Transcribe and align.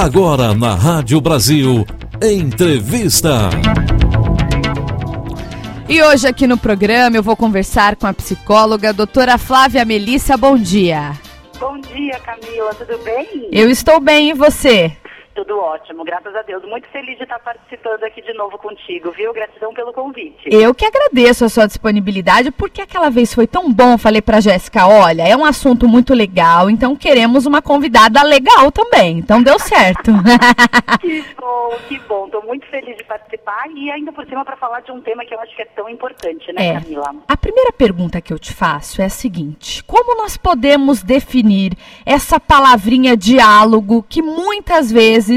Agora 0.00 0.54
na 0.54 0.76
Rádio 0.76 1.20
Brasil, 1.20 1.84
entrevista. 2.22 3.50
E 5.88 6.00
hoje 6.00 6.28
aqui 6.28 6.46
no 6.46 6.56
programa 6.56 7.16
eu 7.16 7.22
vou 7.22 7.36
conversar 7.36 7.96
com 7.96 8.06
a 8.06 8.14
psicóloga 8.14 8.92
doutora 8.92 9.36
Flávia 9.36 9.84
Melissa. 9.84 10.36
Bom 10.36 10.56
dia. 10.56 11.14
Bom 11.58 11.80
dia, 11.80 12.16
Camila. 12.20 12.72
Tudo 12.74 12.96
bem? 13.02 13.48
Eu 13.50 13.68
estou 13.68 13.98
bem 13.98 14.30
e 14.30 14.34
você? 14.34 14.96
Tudo 15.38 15.56
ótimo, 15.60 16.02
graças 16.02 16.34
a 16.34 16.42
Deus. 16.42 16.64
Muito 16.64 16.88
feliz 16.88 17.16
de 17.16 17.22
estar 17.22 17.38
participando 17.38 18.02
aqui 18.02 18.20
de 18.20 18.34
novo 18.34 18.58
contigo, 18.58 19.12
viu? 19.12 19.32
Gratidão 19.32 19.72
pelo 19.72 19.92
convite. 19.92 20.48
Eu 20.50 20.74
que 20.74 20.84
agradeço 20.84 21.44
a 21.44 21.48
sua 21.48 21.64
disponibilidade, 21.64 22.50
porque 22.50 22.80
aquela 22.80 23.08
vez 23.08 23.32
foi 23.32 23.46
tão 23.46 23.72
bom. 23.72 23.96
Falei 23.96 24.20
pra 24.20 24.40
Jéssica: 24.40 24.88
olha, 24.88 25.22
é 25.22 25.36
um 25.36 25.44
assunto 25.44 25.86
muito 25.86 26.12
legal, 26.12 26.68
então 26.68 26.96
queremos 26.96 27.46
uma 27.46 27.62
convidada 27.62 28.20
legal 28.24 28.72
também. 28.72 29.18
Então 29.18 29.40
deu 29.40 29.60
certo. 29.60 30.10
que 31.00 31.24
bom, 31.38 31.76
que 31.86 31.98
bom. 32.00 32.26
Estou 32.26 32.44
muito 32.44 32.66
feliz 32.66 32.96
de 32.96 33.04
participar 33.04 33.70
e 33.70 33.92
ainda 33.92 34.10
por 34.10 34.26
cima 34.26 34.44
para 34.44 34.56
falar 34.56 34.80
de 34.80 34.90
um 34.90 35.00
tema 35.00 35.24
que 35.24 35.32
eu 35.32 35.38
acho 35.38 35.54
que 35.54 35.62
é 35.62 35.66
tão 35.66 35.88
importante, 35.88 36.52
né, 36.52 36.66
É. 36.66 36.80
Camila? 36.80 37.14
A 37.28 37.36
primeira 37.36 37.70
pergunta 37.70 38.20
que 38.20 38.32
eu 38.32 38.40
te 38.40 38.52
faço 38.52 39.00
é 39.00 39.04
a 39.04 39.08
seguinte: 39.08 39.84
como 39.84 40.16
nós 40.16 40.36
podemos 40.36 41.00
definir 41.00 41.74
essa 42.04 42.40
palavrinha 42.40 43.16
diálogo 43.16 44.04
que 44.08 44.20
muitas 44.20 44.90
vezes 44.90 45.27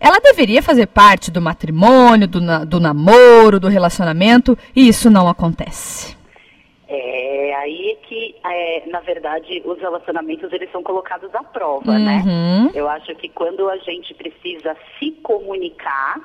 ela 0.00 0.18
deveria 0.20 0.62
fazer 0.62 0.86
parte 0.86 1.30
do 1.30 1.40
matrimônio, 1.40 2.26
do, 2.28 2.40
na- 2.40 2.64
do 2.64 2.78
namoro, 2.80 3.58
do 3.60 3.68
relacionamento, 3.68 4.56
e 4.74 4.88
isso 4.88 5.10
não 5.10 5.28
acontece? 5.28 6.16
É 6.88 7.54
aí 7.56 7.90
é 7.90 8.06
que, 8.06 8.34
é, 8.44 8.82
na 8.88 9.00
verdade, 9.00 9.60
os 9.64 9.78
relacionamentos 9.80 10.52
eles 10.52 10.70
são 10.70 10.82
colocados 10.82 11.34
à 11.34 11.42
prova, 11.42 11.98
né? 11.98 12.22
Uhum. 12.24 12.70
Eu 12.74 12.88
acho 12.88 13.12
que 13.16 13.28
quando 13.28 13.68
a 13.68 13.76
gente 13.78 14.14
precisa 14.14 14.76
se 14.98 15.10
comunicar, 15.22 16.16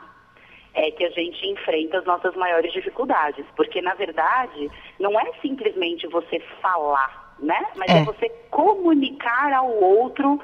é 0.74 0.92
que 0.92 1.04
a 1.04 1.10
gente 1.10 1.48
enfrenta 1.50 1.98
as 1.98 2.06
nossas 2.06 2.36
maiores 2.36 2.72
dificuldades. 2.74 3.44
Porque, 3.56 3.82
na 3.82 3.94
verdade, 3.96 4.70
não 5.00 5.20
é 5.20 5.32
simplesmente 5.42 6.06
você 6.08 6.40
falar, 6.62 7.36
né? 7.40 7.60
Mas 7.76 7.90
é, 7.90 7.98
É. 8.00 8.04
você 8.04 8.30
comunicar 8.52 9.52
ao 9.54 9.70
outro 9.82 10.40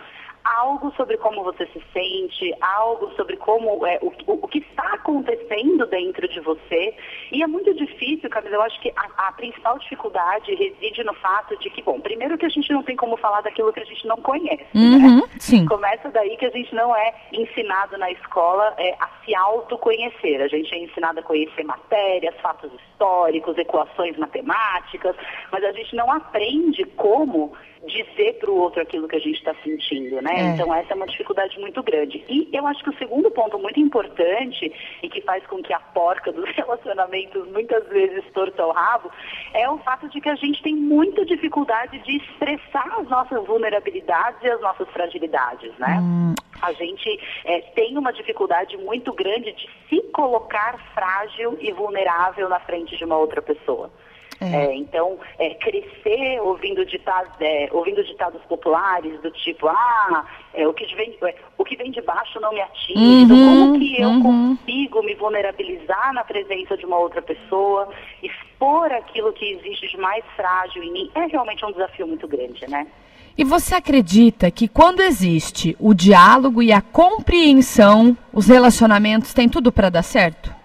algo 0.57 0.91
sobre 0.95 1.17
como 1.17 1.43
você 1.43 1.65
se 1.67 1.81
sente, 1.93 2.53
algo 2.61 3.11
sobre 3.15 3.35
como 3.37 3.85
é, 3.85 3.99
o, 4.01 4.11
o- 4.27 4.47
que 4.47 4.59
está 4.59 4.93
acontecendo 4.93 5.85
dentro 5.87 6.27
de 6.27 6.39
você. 6.39 6.95
E 7.31 7.43
é 7.43 7.47
muito 7.47 7.73
difícil, 7.73 8.29
Camila, 8.29 8.55
eu 8.55 8.61
acho 8.61 8.79
que 8.81 8.91
a, 8.95 9.27
a 9.27 9.31
principal 9.33 9.77
dificuldade 9.79 10.53
reside 10.55 11.03
no 11.03 11.13
fato 11.15 11.57
de 11.59 11.69
que, 11.69 11.81
bom, 11.81 11.99
primeiro 11.99 12.37
que 12.37 12.45
a 12.45 12.49
gente 12.49 12.71
não 12.71 12.81
tem 12.83 12.95
como 12.95 13.17
falar 13.17 13.41
daquilo 13.41 13.73
que 13.73 13.79
a 13.81 13.85
gente 13.85 14.07
não 14.07 14.17
conhece, 14.17 14.65
né? 14.73 15.07
Uhum, 15.07 15.23
sim. 15.39 15.65
Começa 15.65 16.09
daí 16.09 16.37
que 16.37 16.45
a 16.45 16.49
gente 16.51 16.73
não 16.73 16.95
é 16.95 17.13
ensinado 17.33 17.97
na 17.97 18.09
escola 18.11 18.73
é, 18.77 18.93
a 18.99 19.09
se 19.25 19.35
autoconhecer. 19.35 20.41
A 20.41 20.47
gente 20.47 20.73
é 20.73 20.79
ensinado 20.79 21.19
a 21.19 21.23
conhecer 21.23 21.63
matérias, 21.63 22.35
fatos 22.41 22.71
históricos, 22.73 23.57
equações 23.57 24.17
matemáticas, 24.17 25.15
mas 25.51 25.63
a 25.63 25.71
gente 25.73 25.95
não 25.95 26.11
aprende 26.11 26.83
como 26.95 27.53
dizer 27.85 28.33
para 28.39 28.49
o 28.49 28.55
outro 28.55 28.81
aquilo 28.81 29.07
que 29.07 29.15
a 29.15 29.19
gente 29.19 29.37
está 29.37 29.53
sentindo, 29.63 30.21
né? 30.21 30.31
É. 30.35 30.41
Então 30.53 30.73
essa 30.73 30.93
é 30.93 30.95
uma 30.95 31.07
dificuldade 31.07 31.59
muito 31.59 31.81
grande. 31.83 32.23
E 32.27 32.49
eu 32.51 32.65
acho 32.65 32.83
que 32.83 32.89
o 32.89 32.97
segundo 32.97 33.29
ponto 33.31 33.59
muito 33.59 33.79
importante 33.79 34.71
e 35.01 35.09
que 35.09 35.21
faz 35.21 35.45
com 35.47 35.61
que 35.61 35.73
a 35.73 35.79
porca 35.79 36.31
dos 36.31 36.49
relacionamentos 36.55 37.47
muitas 37.51 37.87
vezes 37.87 38.23
torça 38.33 38.65
o 38.65 38.71
rabo 38.71 39.11
é 39.53 39.69
o 39.69 39.77
fato 39.79 40.09
de 40.09 40.19
que 40.19 40.29
a 40.29 40.35
gente 40.35 40.61
tem 40.61 40.75
muita 40.75 41.25
dificuldade 41.25 41.99
de 41.99 42.17
expressar 42.17 42.99
as 42.99 43.07
nossas 43.07 43.45
vulnerabilidades 43.45 44.41
e 44.43 44.49
as 44.49 44.61
nossas 44.61 44.87
fragilidades, 44.89 45.71
né? 45.77 45.99
A 46.61 46.73
gente 46.73 47.19
eh, 47.45 47.61
tem 47.75 47.97
uma 47.97 48.11
dificuldade 48.11 48.75
muito 48.77 49.13
grande 49.13 49.51
de 49.53 49.69
se 49.89 50.01
colocar 50.11 50.77
frágil 50.93 51.57
e 51.61 51.71
vulnerável 51.71 52.49
na 52.49 52.59
frente 52.59 52.97
de 52.97 53.05
uma 53.05 53.17
outra 53.17 53.41
pessoa. 53.41 53.91
É. 54.39 54.67
É, 54.67 54.75
então, 54.75 55.17
é, 55.39 55.55
crescer 55.55 56.39
ouvindo 56.41 56.85
ditados, 56.85 57.31
é, 57.39 57.69
ouvindo 57.71 58.03
ditados 58.03 58.41
populares 58.43 59.19
do 59.21 59.31
tipo, 59.31 59.67
ah, 59.67 60.25
o, 60.55 60.73
que 60.73 60.85
vem, 60.95 61.17
o 61.57 61.65
que 61.65 61.75
vem 61.75 61.91
de 61.91 62.01
baixo 62.01 62.39
não 62.39 62.53
me 62.53 62.61
atinge, 62.61 63.23
então 63.23 63.37
Uhum, 63.37 63.67
como 63.67 63.79
que 63.79 64.01
eu 64.01 64.09
uhum. 64.09 64.55
consigo 64.57 65.01
me 65.03 65.15
vulnerabilizar 65.15 66.13
na 66.13 66.23
presença 66.23 66.77
de 66.77 66.85
uma 66.85 66.97
outra 66.97 67.21
pessoa, 67.21 67.89
expor 68.21 68.91
aquilo 68.91 69.33
que 69.33 69.53
existe 69.53 69.87
de 69.87 69.97
mais 69.97 70.23
frágil 70.35 70.83
em 70.83 70.91
mim, 70.91 71.11
é 71.15 71.25
realmente 71.25 71.65
um 71.65 71.71
desafio 71.71 72.07
muito 72.07 72.27
grande, 72.27 72.69
né? 72.69 72.87
E 73.37 73.43
você 73.43 73.75
acredita 73.75 74.49
que 74.49 74.67
quando 74.67 75.01
existe 75.01 75.75
o 75.79 75.93
diálogo 75.93 76.61
e 76.61 76.71
a 76.71 76.81
compreensão, 76.81 78.17
os 78.33 78.47
relacionamentos 78.47 79.31
têm 79.31 79.47
tudo 79.47 79.71
para 79.71 79.89
dar 79.89 80.01
certo? 80.01 80.56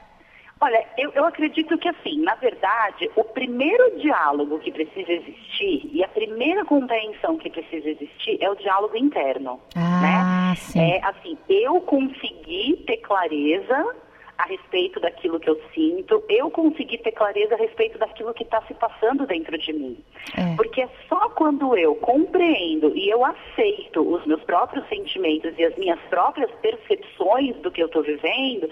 Olha, 0.65 0.87
eu, 0.97 1.11
eu 1.13 1.25
acredito 1.27 1.77
que 1.77 1.89
assim, 1.89 2.23
na 2.23 2.37
verdade, 2.37 3.11
o 3.17 3.25
primeiro 3.25 3.99
diálogo 3.99 4.61
que 4.61 4.71
precisa 4.71 5.11
existir 5.11 5.91
e 5.93 6.05
a 6.05 6.09
primeira 6.09 6.65
compreensão 6.65 7.37
que 7.37 7.51
precisa 7.51 7.91
existir 7.91 8.39
é 8.41 8.49
o 8.49 8.55
diálogo 8.55 8.97
interno, 8.97 9.59
Ah, 9.75 10.01
né? 10.01 10.55
sim. 10.55 10.81
É 10.81 11.05
assim, 11.05 11.37
eu 11.49 11.81
conseguir 11.81 12.77
ter 12.87 12.99
clareza 12.99 13.97
a 14.43 14.47
respeito 14.47 14.99
daquilo 14.99 15.39
que 15.39 15.49
eu 15.49 15.61
sinto, 15.73 16.23
eu 16.29 16.51
conseguir 16.51 16.99
ter 16.99 17.13
clareza 17.13 17.55
a 17.55 17.59
respeito 17.59 17.97
daquilo 17.97 18.35
que 18.35 18.43
está 18.43 18.61
se 18.63 18.75
passando 18.75 19.25
dentro 19.25 19.57
de 19.57 19.73
mim. 19.73 19.97
É. 20.37 20.57
Porque 20.57 20.83
é 20.83 20.89
só 21.09 21.29
quando 21.31 21.77
eu 21.77 21.95
compreendo 21.97 22.93
e 22.97 23.09
eu 23.09 23.25
aceito 23.25 24.01
os 24.01 24.27
meus 24.27 24.43
próprios 24.43 24.87
sentimentos 24.89 25.57
e 25.57 25.65
as 25.65 25.77
minhas 25.77 26.01
próprias 26.11 26.51
percepções 26.61 27.55
do 27.57 27.71
que 27.71 27.83
eu 27.83 27.87
estou 27.87 28.03
vivendo 28.03 28.69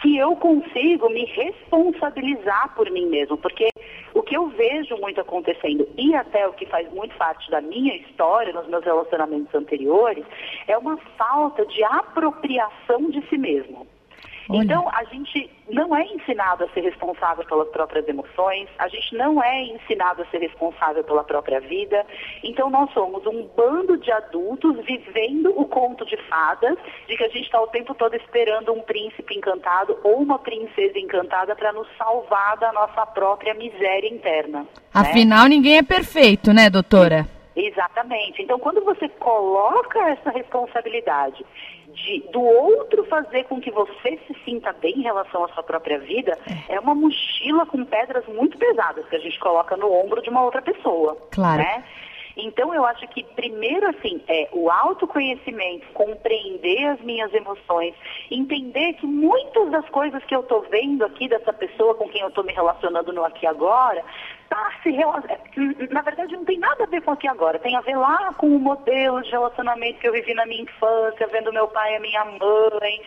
que 0.00 0.16
eu 0.16 0.34
consigo 0.34 1.08
me 1.08 1.24
responsabilizar 1.26 2.74
por 2.74 2.90
mim 2.90 3.06
mesmo. 3.06 3.36
Porque 3.36 3.68
o 4.12 4.22
que 4.22 4.36
eu 4.36 4.48
vejo 4.48 4.96
muito 4.96 5.20
acontecendo 5.20 5.88
e 5.96 6.14
até 6.14 6.46
o 6.48 6.52
que 6.52 6.66
faz 6.66 6.92
muito 6.92 7.16
parte 7.16 7.48
da 7.48 7.60
minha 7.60 7.94
história 7.96 8.52
nos 8.52 8.66
meus 8.66 8.84
relacionamentos 8.84 9.54
anteriores 9.54 10.24
é 10.66 10.76
uma 10.76 10.96
falta 11.16 11.64
de 11.66 11.84
apropriação 11.84 13.08
de 13.10 13.24
si 13.28 13.38
mesmo. 13.38 13.86
Olha. 14.48 14.64
Então, 14.64 14.88
a 14.88 15.04
gente 15.04 15.50
não 15.70 15.94
é 15.96 16.04
ensinado 16.04 16.64
a 16.64 16.68
ser 16.70 16.80
responsável 16.80 17.44
pelas 17.44 17.68
próprias 17.68 18.06
emoções, 18.08 18.68
a 18.78 18.88
gente 18.88 19.16
não 19.16 19.42
é 19.42 19.62
ensinado 19.64 20.22
a 20.22 20.26
ser 20.26 20.38
responsável 20.38 21.02
pela 21.04 21.24
própria 21.24 21.60
vida. 21.60 22.04
Então, 22.42 22.68
nós 22.70 22.92
somos 22.92 23.24
um 23.26 23.48
bando 23.56 23.96
de 23.96 24.10
adultos 24.10 24.76
vivendo 24.84 25.52
o 25.58 25.66
conto 25.66 26.04
de 26.04 26.16
fadas, 26.28 26.76
de 27.08 27.16
que 27.16 27.24
a 27.24 27.28
gente 27.28 27.44
está 27.44 27.60
o 27.60 27.68
tempo 27.68 27.94
todo 27.94 28.14
esperando 28.14 28.72
um 28.72 28.82
príncipe 28.82 29.36
encantado 29.36 29.98
ou 30.02 30.16
uma 30.20 30.38
princesa 30.38 30.98
encantada 30.98 31.54
para 31.54 31.72
nos 31.72 31.88
salvar 31.96 32.56
da 32.58 32.72
nossa 32.72 33.06
própria 33.06 33.54
miséria 33.54 34.08
interna. 34.08 34.60
né? 34.60 34.66
Afinal, 34.92 35.46
ninguém 35.46 35.78
é 35.78 35.82
perfeito, 35.82 36.52
né, 36.52 36.68
doutora? 36.68 37.26
Exatamente. 37.54 38.42
Então, 38.42 38.58
quando 38.58 38.82
você 38.82 39.08
coloca 39.08 39.98
essa 40.08 40.30
responsabilidade 40.30 41.44
de, 41.92 42.20
do 42.32 42.40
outro 42.40 43.04
fazer 43.04 43.44
com 43.44 43.60
que 43.60 43.70
você 43.70 44.18
se 44.26 44.34
sinta 44.44 44.72
bem 44.72 44.98
em 44.98 45.02
relação 45.02 45.44
à 45.44 45.48
sua 45.48 45.62
própria 45.62 45.98
vida, 45.98 46.38
é 46.68 46.78
uma 46.80 46.94
mochila 46.94 47.66
com 47.66 47.84
pedras 47.84 48.26
muito 48.26 48.58
pesadas 48.58 49.06
que 49.08 49.16
a 49.16 49.20
gente 49.20 49.38
coloca 49.38 49.76
no 49.76 49.92
ombro 49.92 50.22
de 50.22 50.30
uma 50.30 50.42
outra 50.42 50.62
pessoa. 50.62 51.16
Claro. 51.30 51.62
Né? 51.62 51.84
Então, 52.36 52.74
eu 52.74 52.84
acho 52.84 53.06
que, 53.08 53.22
primeiro, 53.34 53.88
assim, 53.88 54.22
é 54.28 54.48
o 54.52 54.70
autoconhecimento, 54.70 55.86
compreender 55.92 56.84
as 56.86 57.00
minhas 57.00 57.32
emoções, 57.34 57.94
entender 58.30 58.94
que 58.94 59.06
muitas 59.06 59.70
das 59.70 59.88
coisas 59.90 60.22
que 60.24 60.34
eu 60.34 60.40
estou 60.40 60.62
vendo 60.70 61.04
aqui 61.04 61.28
dessa 61.28 61.52
pessoa 61.52 61.94
com 61.94 62.08
quem 62.08 62.22
eu 62.22 62.28
estou 62.28 62.44
me 62.44 62.52
relacionando 62.52 63.12
no 63.12 63.24
aqui 63.24 63.46
agora, 63.46 64.02
tá 64.48 64.72
se 64.82 64.90
é, 64.90 65.88
na 65.90 66.02
verdade, 66.02 66.36
não 66.36 66.44
tem 66.44 66.58
nada 66.58 66.84
a 66.84 66.86
ver 66.86 67.02
com 67.02 67.12
aqui 67.12 67.26
agora. 67.26 67.58
Tem 67.58 67.76
a 67.76 67.80
ver 67.80 67.96
lá 67.96 68.34
com 68.34 68.48
o 68.48 68.58
modelo 68.58 69.22
de 69.22 69.30
relacionamento 69.30 69.98
que 69.98 70.08
eu 70.08 70.12
vivi 70.12 70.34
na 70.34 70.46
minha 70.46 70.62
infância, 70.62 71.26
vendo 71.28 71.52
meu 71.52 71.68
pai 71.68 71.96
e 71.96 72.00
minha 72.00 72.24
mãe, 72.24 73.02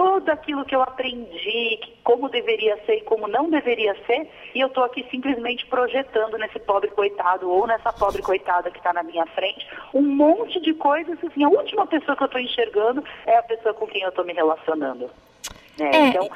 tudo 0.00 0.30
aquilo 0.30 0.64
que 0.64 0.74
eu 0.74 0.80
aprendi, 0.80 1.78
como 2.02 2.30
deveria 2.30 2.74
ser 2.86 2.94
e 2.94 3.00
como 3.02 3.28
não 3.28 3.50
deveria 3.50 3.94
ser, 4.06 4.26
e 4.54 4.60
eu 4.60 4.68
estou 4.68 4.82
aqui 4.82 5.06
simplesmente 5.10 5.66
projetando 5.66 6.38
nesse 6.38 6.58
pobre 6.60 6.88
coitado 6.88 7.50
ou 7.50 7.66
nessa 7.66 7.92
pobre 7.92 8.22
coitada 8.22 8.70
que 8.70 8.78
está 8.78 8.94
na 8.94 9.02
minha 9.02 9.26
frente 9.26 9.68
um 9.92 10.00
monte 10.00 10.58
de 10.60 10.72
coisas, 10.72 11.18
assim, 11.22 11.44
a 11.44 11.50
última 11.50 11.86
pessoa 11.86 12.16
que 12.16 12.22
eu 12.22 12.26
estou 12.26 12.40
enxergando 12.40 13.04
é 13.26 13.36
a 13.36 13.42
pessoa 13.42 13.74
com 13.74 13.86
quem 13.86 14.00
eu 14.00 14.08
estou 14.08 14.24
me 14.24 14.32
relacionando. 14.32 15.10
né? 15.78 15.90
É. 15.92 16.06
Então, 16.08 16.30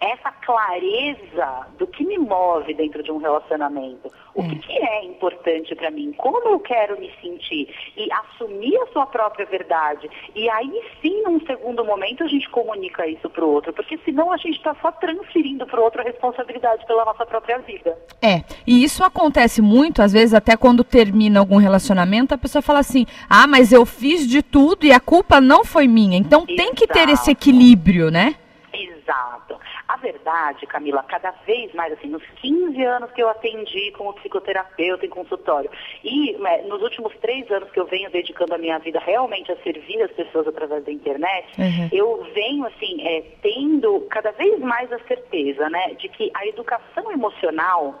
essa 0.00 0.30
clareza 0.32 1.66
do 1.78 1.86
que 1.86 2.04
me 2.04 2.18
move 2.18 2.74
dentro 2.74 3.02
de 3.02 3.10
um 3.10 3.16
relacionamento. 3.18 4.10
O 4.34 4.42
É. 4.42 4.48
que, 4.48 4.56
que 4.56 4.72
é 4.72 5.04
importante 5.04 5.74
para 5.74 5.90
mim? 5.90 6.12
Como 6.16 6.38
eu 6.48 6.58
quero 6.60 6.98
me 7.00 7.10
sentir? 7.22 7.68
E 7.96 8.08
assumir 8.12 8.76
a 8.82 8.86
sua 8.88 9.06
própria 9.06 9.46
verdade. 9.46 10.10
E 10.34 10.48
aí 10.50 10.82
sim, 11.00 11.22
num 11.22 11.40
segundo 11.46 11.84
momento, 11.84 12.24
a 12.24 12.26
gente 12.26 12.48
comunica 12.50 13.06
isso 13.06 13.30
para 13.30 13.44
o 13.44 13.48
outro. 13.50 13.72
Porque 13.72 13.96
senão 14.04 14.32
a 14.32 14.36
gente 14.36 14.56
está 14.56 14.74
só 14.82 14.90
transferindo 14.92 15.66
para 15.66 15.80
o 15.80 15.84
outro 15.84 16.00
a 16.00 16.04
responsabilidade 16.04 16.84
pela 16.86 17.04
nossa 17.04 17.24
própria 17.24 17.58
vida. 17.60 17.96
É, 18.20 18.42
e 18.66 18.82
isso 18.84 19.04
acontece 19.04 19.62
muito, 19.62 20.02
às 20.02 20.12
vezes, 20.12 20.34
até 20.34 20.56
quando 20.56 20.82
termina 20.84 21.40
algum 21.40 21.56
relacionamento, 21.56 22.34
a 22.34 22.38
pessoa 22.38 22.60
fala 22.60 22.80
assim: 22.80 23.06
ah, 23.30 23.46
mas 23.46 23.72
eu 23.72 23.86
fiz 23.86 24.26
de 24.28 24.42
tudo 24.42 24.84
e 24.84 24.92
a 24.92 25.00
culpa 25.00 25.40
não 25.40 25.64
foi 25.64 25.86
minha. 25.86 26.18
Então 26.18 26.44
tem 26.44 26.74
que 26.74 26.86
ter 26.86 27.08
esse 27.08 27.12
Exato. 27.12 27.30
equilíbrio, 27.30 28.10
né? 28.10 28.34
Exato. 28.72 29.58
A 29.86 29.96
verdade, 29.96 30.66
Camila, 30.66 31.02
cada 31.02 31.30
vez 31.46 31.72
mais, 31.74 31.92
assim, 31.92 32.08
nos 32.08 32.22
15 32.36 32.82
anos 32.84 33.10
que 33.12 33.22
eu 33.22 33.28
atendi 33.28 33.92
como 33.92 34.14
psicoterapeuta 34.14 35.04
em 35.04 35.10
consultório 35.10 35.70
e 36.02 36.32
né, 36.38 36.62
nos 36.62 36.80
últimos 36.82 37.14
três 37.18 37.50
anos 37.50 37.70
que 37.70 37.78
eu 37.78 37.86
venho 37.86 38.10
dedicando 38.10 38.54
a 38.54 38.58
minha 38.58 38.78
vida 38.78 38.98
realmente 38.98 39.52
a 39.52 39.56
servir 39.56 40.02
as 40.02 40.10
pessoas 40.12 40.48
através 40.48 40.84
da 40.84 40.90
internet, 40.92 41.48
Uhum. 41.58 41.88
eu 41.92 42.26
venho, 42.34 42.66
assim, 42.66 43.06
é, 43.06 43.22
tendo 43.42 44.00
cada 44.10 44.30
vez 44.32 44.58
mais 44.60 44.90
a 44.92 44.98
certeza, 45.00 45.68
né, 45.68 45.94
de 45.94 46.08
que 46.08 46.30
a 46.34 46.46
educação 46.46 47.12
emocional, 47.12 47.94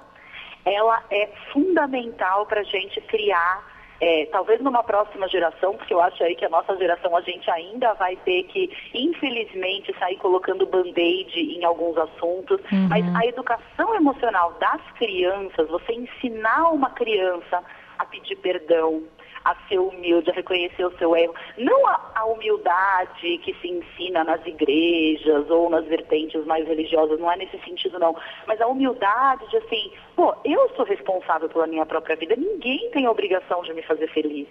ela 0.64 1.04
é 1.10 1.28
fundamental 1.52 2.46
para 2.46 2.60
a 2.60 2.64
gente 2.64 3.00
criar 3.02 3.73
é, 4.00 4.26
talvez 4.26 4.60
numa 4.60 4.82
próxima 4.82 5.28
geração, 5.28 5.76
porque 5.76 5.94
eu 5.94 6.00
acho 6.00 6.22
aí 6.22 6.34
que 6.34 6.44
a 6.44 6.48
nossa 6.48 6.76
geração 6.76 7.16
a 7.16 7.20
gente 7.20 7.50
ainda 7.50 7.92
vai 7.94 8.16
ter 8.16 8.44
que, 8.44 8.70
infelizmente, 8.92 9.94
sair 9.98 10.16
colocando 10.16 10.66
band-aid 10.66 11.38
em 11.38 11.64
alguns 11.64 11.96
assuntos, 11.96 12.60
mas 12.88 13.04
a 13.14 13.26
educação 13.26 13.94
emocional 13.94 14.52
das 14.60 14.80
crianças, 14.98 15.68
você 15.68 15.92
ensinar 15.92 16.70
uma 16.70 16.90
criança 16.90 17.62
a 17.98 18.04
pedir 18.04 18.36
perdão, 18.36 19.02
a 19.44 19.54
ser 19.68 19.78
humilde, 19.78 20.30
a 20.30 20.34
reconhecer 20.34 20.84
o 20.84 20.96
seu 20.96 21.14
erro. 21.14 21.34
Não 21.58 21.86
a, 21.86 22.12
a 22.14 22.24
humildade 22.24 23.38
que 23.38 23.54
se 23.60 23.68
ensina 23.68 24.24
nas 24.24 24.44
igrejas 24.46 25.48
ou 25.50 25.68
nas 25.68 25.84
vertentes 25.84 26.44
mais 26.46 26.66
religiosas, 26.66 27.20
não 27.20 27.30
é 27.30 27.36
nesse 27.36 27.58
sentido 27.58 27.98
não. 27.98 28.16
Mas 28.46 28.60
a 28.60 28.66
humildade 28.66 29.48
de 29.50 29.56
assim, 29.58 29.92
pô, 30.16 30.34
eu 30.44 30.70
sou 30.76 30.84
responsável 30.84 31.48
pela 31.48 31.66
minha 31.66 31.84
própria 31.84 32.16
vida, 32.16 32.34
ninguém 32.36 32.90
tem 32.90 33.06
a 33.06 33.10
obrigação 33.10 33.62
de 33.62 33.74
me 33.74 33.82
fazer 33.82 34.08
feliz. 34.08 34.48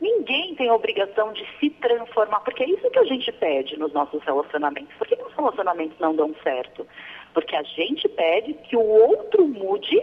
Ninguém 0.00 0.54
tem 0.54 0.68
a 0.68 0.74
obrigação 0.74 1.32
de 1.32 1.44
se 1.58 1.70
transformar, 1.70 2.40
porque 2.40 2.62
é 2.62 2.68
isso 2.68 2.90
que 2.90 2.98
a 2.98 3.04
gente 3.04 3.32
pede 3.32 3.78
nos 3.78 3.92
nossos 3.92 4.22
relacionamentos. 4.22 4.94
Por 4.98 5.06
que 5.06 5.16
que 5.16 5.24
os 5.24 5.32
relacionamentos 5.32 5.98
não 5.98 6.14
dão 6.14 6.34
certo? 6.42 6.86
Porque 7.32 7.56
a 7.56 7.62
gente 7.62 8.06
pede 8.10 8.54
que 8.54 8.76
o 8.76 8.86
outro 8.86 9.48
mude 9.48 9.98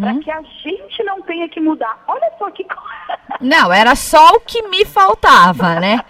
para 0.00 0.14
que 0.20 0.30
a 0.30 0.40
gente 0.42 1.02
não 1.04 1.20
tenha 1.22 1.48
que 1.48 1.60
mudar. 1.60 2.02
Olha 2.08 2.32
só 2.38 2.50
que 2.50 2.64
coisa. 2.64 3.20
Não, 3.40 3.72
era 3.72 3.94
só 3.94 4.34
o 4.36 4.40
que 4.40 4.60
me 4.68 4.84
faltava, 4.84 5.78
né? 5.80 6.00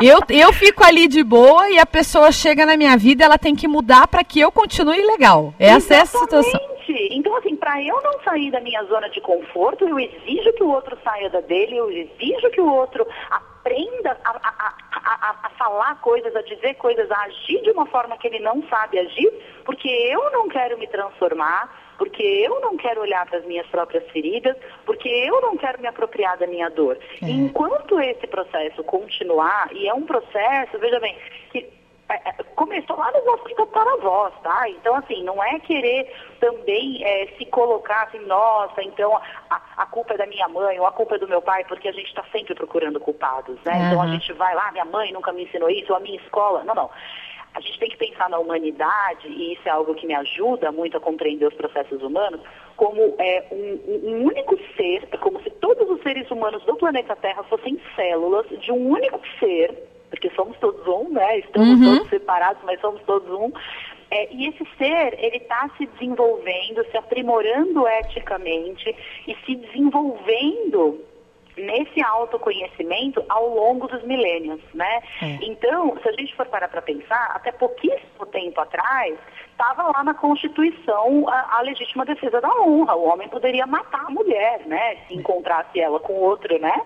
Eu, 0.00 0.20
eu 0.30 0.52
fico 0.52 0.82
ali 0.84 1.08
de 1.08 1.22
boa 1.22 1.68
e 1.70 1.78
a 1.78 1.84
pessoa 1.84 2.32
chega 2.32 2.64
na 2.64 2.76
minha 2.76 2.96
vida, 2.96 3.24
ela 3.24 3.36
tem 3.38 3.54
que 3.54 3.68
mudar 3.68 4.06
para 4.08 4.24
que 4.24 4.40
eu 4.40 4.50
continue 4.50 5.02
legal. 5.02 5.52
Essa 5.58 5.94
é 5.96 6.00
a 6.00 6.06
situação. 6.06 6.38
Exatamente. 6.50 7.08
Então, 7.12 7.36
assim, 7.36 7.54
para 7.56 7.82
eu 7.82 8.00
não 8.02 8.20
sair 8.22 8.50
da 8.50 8.60
minha 8.60 8.82
zona 8.84 9.08
de 9.10 9.20
conforto, 9.20 9.86
eu 9.86 9.98
exijo 9.98 10.52
que 10.54 10.62
o 10.62 10.70
outro 10.70 10.96
saia 11.04 11.28
da 11.28 11.40
dele, 11.40 11.76
eu 11.76 11.90
exijo 11.90 12.50
que 12.50 12.60
o 12.60 12.72
outro 12.72 13.06
aprenda 13.30 14.16
a- 14.24 14.30
a- 14.30 14.74
a- 15.04 15.36
a 15.44 15.50
falar 15.50 16.00
coisas, 16.00 16.34
a 16.34 16.42
dizer 16.42 16.74
coisas, 16.74 17.10
a 17.10 17.20
agir 17.24 17.62
de 17.62 17.70
uma 17.70 17.86
forma 17.86 18.16
que 18.16 18.26
ele 18.26 18.40
não 18.40 18.62
sabe 18.68 18.98
agir, 18.98 19.30
porque 19.64 19.88
eu 19.88 20.30
não 20.32 20.48
quero 20.48 20.78
me 20.78 20.86
transformar, 20.88 21.68
porque 22.00 22.22
eu 22.22 22.58
não 22.62 22.78
quero 22.78 23.02
olhar 23.02 23.26
para 23.26 23.40
as 23.40 23.44
minhas 23.44 23.66
próprias 23.66 24.02
feridas, 24.10 24.56
porque 24.86 25.06
eu 25.06 25.38
não 25.42 25.54
quero 25.54 25.78
me 25.82 25.86
apropriar 25.86 26.38
da 26.38 26.46
minha 26.46 26.70
dor. 26.70 26.98
E 27.20 27.30
enquanto 27.30 28.00
esse 28.00 28.26
processo 28.26 28.82
continuar, 28.84 29.68
e 29.70 29.86
é 29.86 29.92
um 29.92 30.06
processo, 30.06 30.78
veja 30.78 30.98
bem, 30.98 31.14
que 31.52 31.58
é, 32.08 32.14
é, 32.30 32.32
começou 32.56 32.96
lá 32.96 33.12
nos 33.12 33.22
nossos 33.26 33.52
tataravós, 33.52 34.32
tá? 34.42 34.66
Então, 34.70 34.96
assim, 34.96 35.22
não 35.22 35.44
é 35.44 35.60
querer 35.60 36.10
também 36.40 37.04
é, 37.04 37.26
se 37.36 37.44
colocar 37.44 38.04
assim, 38.04 38.20
nossa, 38.20 38.82
então 38.82 39.20
a, 39.50 39.60
a 39.76 39.84
culpa 39.84 40.14
é 40.14 40.16
da 40.16 40.26
minha 40.26 40.48
mãe 40.48 40.80
ou 40.80 40.86
a 40.86 40.92
culpa 40.92 41.16
é 41.16 41.18
do 41.18 41.28
meu 41.28 41.42
pai, 41.42 41.66
porque 41.66 41.86
a 41.86 41.92
gente 41.92 42.08
está 42.08 42.24
sempre 42.32 42.54
procurando 42.54 42.98
culpados, 42.98 43.58
né? 43.62 43.74
Então 43.76 44.00
a 44.00 44.06
gente 44.06 44.32
vai 44.32 44.54
lá, 44.54 44.72
minha 44.72 44.86
mãe 44.86 45.12
nunca 45.12 45.34
me 45.34 45.44
ensinou 45.44 45.68
isso, 45.68 45.92
ou 45.92 45.98
a 45.98 46.00
minha 46.00 46.16
escola. 46.16 46.64
Não, 46.64 46.74
não. 46.74 46.90
A 47.54 47.60
gente 47.60 47.78
tem 47.80 47.90
que 47.90 47.96
pensar 47.96 48.30
na 48.30 48.38
humanidade, 48.38 49.26
e 49.28 49.54
isso 49.54 49.62
é 49.66 49.70
algo 49.70 49.94
que 49.94 50.06
me 50.06 50.14
ajuda 50.14 50.70
muito 50.70 50.96
a 50.96 51.00
compreender 51.00 51.46
os 51.46 51.54
processos 51.54 52.00
humanos, 52.02 52.40
como 52.76 53.14
é, 53.18 53.44
um, 53.50 53.80
um- 54.08 54.26
único 54.28 54.56
ser, 54.76 55.08
é 55.10 55.16
como 55.16 55.42
se 55.42 55.50
todos 55.50 55.88
os 55.90 56.00
seres 56.02 56.30
humanos 56.30 56.62
do 56.64 56.76
planeta 56.76 57.16
Terra 57.16 57.42
fossem 57.44 57.78
células 57.96 58.46
de 58.60 58.70
um 58.72 58.88
único 58.90 59.20
ser, 59.38 59.74
porque 60.08 60.30
somos 60.30 60.56
todos 60.58 60.86
um, 60.86 61.08
né? 61.10 61.38
Estamos 61.40 61.78
Uhum. 61.80 61.96
todos 61.96 62.08
separados, 62.10 62.62
mas 62.64 62.80
somos 62.80 63.02
todos 63.02 63.28
um. 63.30 63.50
É, 64.12 64.32
e 64.32 64.48
esse 64.48 64.64
ser, 64.76 65.14
ele 65.22 65.36
está 65.36 65.68
se 65.76 65.86
desenvolvendo, 65.86 66.84
se 66.90 66.96
aprimorando 66.96 67.86
eticamente 67.86 68.94
e 69.28 69.36
se 69.46 69.54
desenvolvendo 69.56 71.00
nesse 71.56 72.02
autoconhecimento 72.02 73.24
ao 73.28 73.48
longo 73.48 73.86
dos 73.88 74.02
milênios, 74.04 74.60
né? 74.74 75.02
É. 75.22 75.38
Então, 75.42 75.96
se 76.02 76.08
a 76.08 76.12
gente 76.12 76.34
for 76.34 76.46
parar 76.46 76.68
para 76.68 76.82
pensar, 76.82 77.32
até 77.34 77.52
pouquíssimo 77.52 78.26
tempo 78.26 78.60
atrás, 78.60 79.18
estava 79.50 79.82
lá 79.84 80.02
na 80.04 80.14
Constituição 80.14 81.28
a, 81.28 81.58
a 81.58 81.60
legítima 81.62 82.04
defesa 82.04 82.40
da 82.40 82.50
honra. 82.60 82.94
O 82.96 83.08
homem 83.08 83.28
poderia 83.28 83.66
matar 83.66 84.06
a 84.06 84.10
mulher, 84.10 84.62
né? 84.66 84.96
Se 85.06 85.14
encontrasse 85.14 85.78
ela 85.78 86.00
com 86.00 86.14
outro, 86.14 86.58
né? 86.58 86.80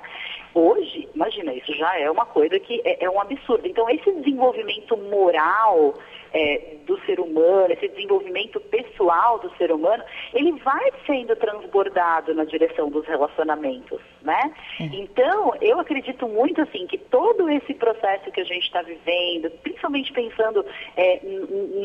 Hoje, 0.55 1.09
imagina, 1.15 1.53
isso 1.53 1.73
já 1.75 1.99
é 1.99 2.09
uma 2.09 2.25
coisa 2.25 2.59
que 2.61 2.81
é, 2.85 3.05
é 3.05 3.11
um 3.11 3.21
absurdo. 3.21 3.67
Então, 3.67 3.91
esse 3.91 4.11
desenvolvimento 4.13 4.97
moral 4.97 5.95
é, 6.35 6.77
do 6.85 6.99
ser 7.07 7.21
humano, 7.21 7.73
esse 7.73 7.89
desenvolvimento 7.89 8.61
pessoal 8.61 9.39
do 9.39 9.51
ser 9.57 9.71
humano, 9.71 10.03
ele 10.33 10.53
vai 10.61 10.93
sendo 11.07 11.35
transbordado 11.37 12.35
na 12.35 12.45
direção 12.45 12.91
dos 12.91 13.07
relacionamentos, 13.07 14.01
né? 14.21 14.53
Então, 14.81 15.55
eu 15.61 15.79
acredito 15.79 16.27
muito 16.29 16.61
assim 16.61 16.87
que 16.89 16.99
todo 16.99 17.49
esse 17.49 17.73
processo 17.75 18.33
que 18.33 18.41
a 18.41 18.45
gente 18.45 18.65
está 18.65 18.83
vivendo, 18.83 19.49
principalmente 19.63 20.13
pensando 20.13 20.67
é, 20.97 21.21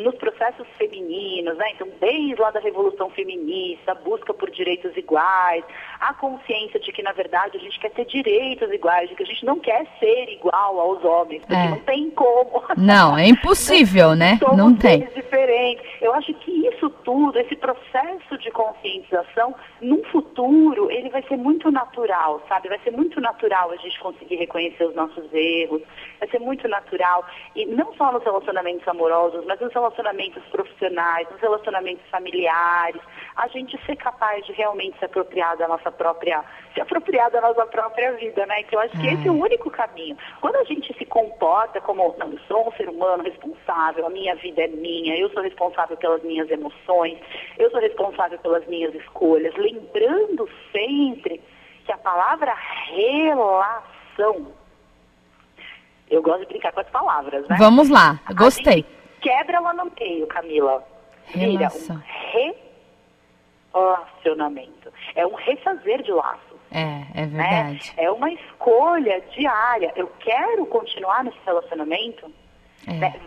nos 0.04 0.15
processos 0.15 0.68
femininos, 0.77 1.56
né? 1.56 1.72
Então, 1.75 1.88
desde 2.00 2.36
lá 2.36 2.50
da 2.50 2.60
revolução 2.60 3.10
feminista, 3.12 3.92
a 3.92 3.95
busca 3.95 4.33
por 4.33 4.50
direitos 4.50 4.98
iguais, 4.98 5.63
a 6.00 6.13
consciência 6.15 6.80
de 6.80 6.92
que 6.92 7.04
na 7.04 7.12
verdade 7.12 7.57
a 7.57 7.60
gente 7.60 7.80
quer 7.80 7.92
ter 7.92 8.06
direitos 8.59 8.71
iguais, 8.73 9.09
de 9.09 9.15
que 9.15 9.23
a 9.23 9.25
gente 9.25 9.45
não 9.45 9.59
quer 9.59 9.85
ser 10.00 10.29
igual 10.29 10.79
aos 10.79 11.03
homens, 11.03 11.41
porque 11.41 11.56
É. 11.56 11.69
não 11.69 11.79
tem 11.79 12.09
como. 12.11 12.63
Não, 12.77 13.17
é 13.17 13.27
impossível, 13.27 14.15
né? 14.15 14.38
Somos 14.39 14.57
Não 14.57 14.75
tem. 14.75 15.00
diferentes. 15.15 15.85
Eu 16.01 16.13
acho 16.13 16.33
que 16.35 16.51
isso 16.67 16.89
tudo, 17.03 17.38
esse 17.39 17.56
processo 17.56 18.38
de 18.38 18.51
conscientização, 18.51 19.56
num 19.81 20.03
futuro, 20.06 20.91
ele 20.91 21.09
vai 21.09 21.21
ser 21.23 21.38
muito 21.38 21.71
natural, 21.71 22.41
sabe? 22.47 22.69
Vai 22.69 22.79
ser 22.79 22.91
muito 22.91 23.19
natural 23.21 23.71
a 23.71 23.75
gente 23.77 24.00
conseguir 24.00 24.35
reconhecer 24.35 24.83
os 24.85 24.95
nossos 24.95 25.25
erros, 25.33 25.81
vai 26.19 26.29
ser 26.29 26.39
muito 26.39 26.67
natural. 26.67 27.25
E 27.55 27.65
não 27.65 27.93
só 27.95 28.12
nos 28.12 28.24
relacionamentos 28.24 28.88
amorosos, 28.88 29.45
mas 29.45 29.60
nos 29.60 29.74
relacionamentos 29.74 30.43
profissionais, 30.51 31.27
nos 31.31 31.39
relacionamentos 31.41 32.05
familiares, 32.10 33.01
a 33.36 33.48
gente 33.48 33.79
ser 33.86 33.95
capaz 33.95 34.45
de 34.45 34.51
realmente 34.53 34.98
se 35.00 35.05
apropriar 35.05 35.57
da 35.57 35.67
nossa 35.67 35.91
própria, 35.91 36.43
se 36.74 36.81
apropriar 36.81 37.31
da 37.31 37.41
nossa 37.41 37.65
própria 37.65 38.12
vida, 38.13 38.45
né? 38.45 38.63
Que 38.63 38.75
eu 38.75 38.79
acho 38.79 39.00
que 39.00 39.07
esse 39.07 39.27
é 39.27 39.31
o 39.31 39.39
único 39.39 39.69
caminho. 39.69 40.17
Quando 40.41 40.57
a 40.57 40.63
gente 40.63 40.93
se 40.98 41.05
comporta 41.05 41.79
como, 41.81 42.15
não, 42.17 42.31
eu 42.31 42.39
sou 42.48 42.67
um 42.67 42.71
ser 42.74 42.89
humano 42.89 43.24
responsável, 43.24 44.05
a 44.05 44.09
minha 44.09 44.36
vida 44.36 44.63
é 44.63 44.67
minha, 44.67 45.15
eu 45.17 45.29
sou 45.31 45.41
responsável 45.41 45.95
pelas 45.98 46.21
minhas 46.24 46.50
emoções, 46.50 47.17
eu 47.57 47.69
sou 47.71 47.79
responsável 47.79 48.38
pelas 48.39 48.65
minhas 48.67 48.93
escolhas, 48.95 49.53
lembrando 49.55 50.50
sempre 50.71 51.41
que 51.86 51.91
a 51.91 51.98
palavra 51.98 52.53
relação, 52.88 54.48
eu 56.09 56.21
gosto 56.21 56.41
de 56.41 56.48
brincar 56.48 56.71
com 56.74 56.81
as 56.81 56.89
palavras, 56.89 57.48
né? 57.48 57.55
Vamos 57.57 57.89
lá, 57.89 58.19
gostei. 58.36 58.86
quebra 59.21 59.57
ela 59.57 59.74
no 59.74 59.91
meio, 60.00 60.27
Camila. 60.27 60.83
Vira 61.33 61.51
um 61.51 61.57
relacionamento. 63.73 64.91
É 65.15 65.25
um 65.25 65.35
refazer 65.35 66.01
de 66.03 66.11
laços. 66.11 66.59
É, 66.71 67.21
é 67.21 67.25
Né? 67.25 67.63
verdade. 67.63 67.93
É 67.97 68.11
uma 68.11 68.31
escolha 68.31 69.21
diária. 69.35 69.91
Eu 69.95 70.07
quero 70.19 70.65
continuar 70.67 71.23
nesse 71.23 71.38
relacionamento. 71.45 72.31
É. 72.88 72.93
né? 72.93 73.19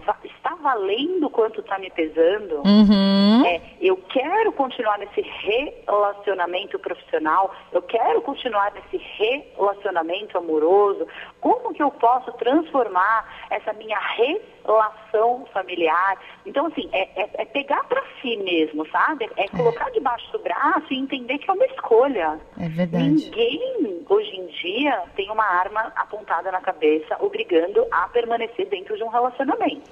Está 0.52 0.74
valendo 0.74 1.30
quanto 1.30 1.60
está 1.60 1.78
me 1.78 1.88
pesando? 1.90 2.56
Uhum. 2.66 3.42
É, 3.46 3.60
eu 3.80 3.96
quero 3.96 4.52
continuar 4.52 4.98
nesse 4.98 5.22
relacionamento 5.22 6.78
profissional, 6.78 7.54
eu 7.72 7.80
quero 7.80 8.20
continuar 8.20 8.70
nesse 8.74 9.02
relacionamento 9.16 10.36
amoroso. 10.36 11.06
Como 11.40 11.72
que 11.72 11.82
eu 11.82 11.90
posso 11.90 12.32
transformar 12.32 13.46
essa 13.48 13.72
minha 13.72 13.98
relação 13.98 15.46
familiar? 15.54 16.18
Então, 16.44 16.66
assim, 16.66 16.86
é, 16.92 17.22
é, 17.22 17.30
é 17.34 17.44
pegar 17.46 17.84
para 17.84 18.02
si 18.20 18.36
mesmo, 18.36 18.86
sabe? 18.90 19.30
É 19.38 19.48
colocar 19.48 19.90
debaixo 19.90 20.30
do 20.32 20.38
braço 20.38 20.92
e 20.92 20.98
entender 20.98 21.38
que 21.38 21.50
é 21.50 21.54
uma 21.54 21.66
escolha. 21.66 22.38
É 22.60 22.68
verdade. 22.68 23.08
Ninguém, 23.08 24.04
hoje 24.06 24.36
em 24.36 24.46
dia, 24.48 25.02
tem 25.16 25.30
uma 25.30 25.44
arma 25.44 25.92
apontada 25.96 26.52
na 26.52 26.60
cabeça, 26.60 27.16
obrigando 27.20 27.86
a 27.90 28.06
permanecer 28.08 28.68
dentro 28.68 28.94
de 28.98 29.02
um 29.02 29.08
relacionamento. 29.08 29.90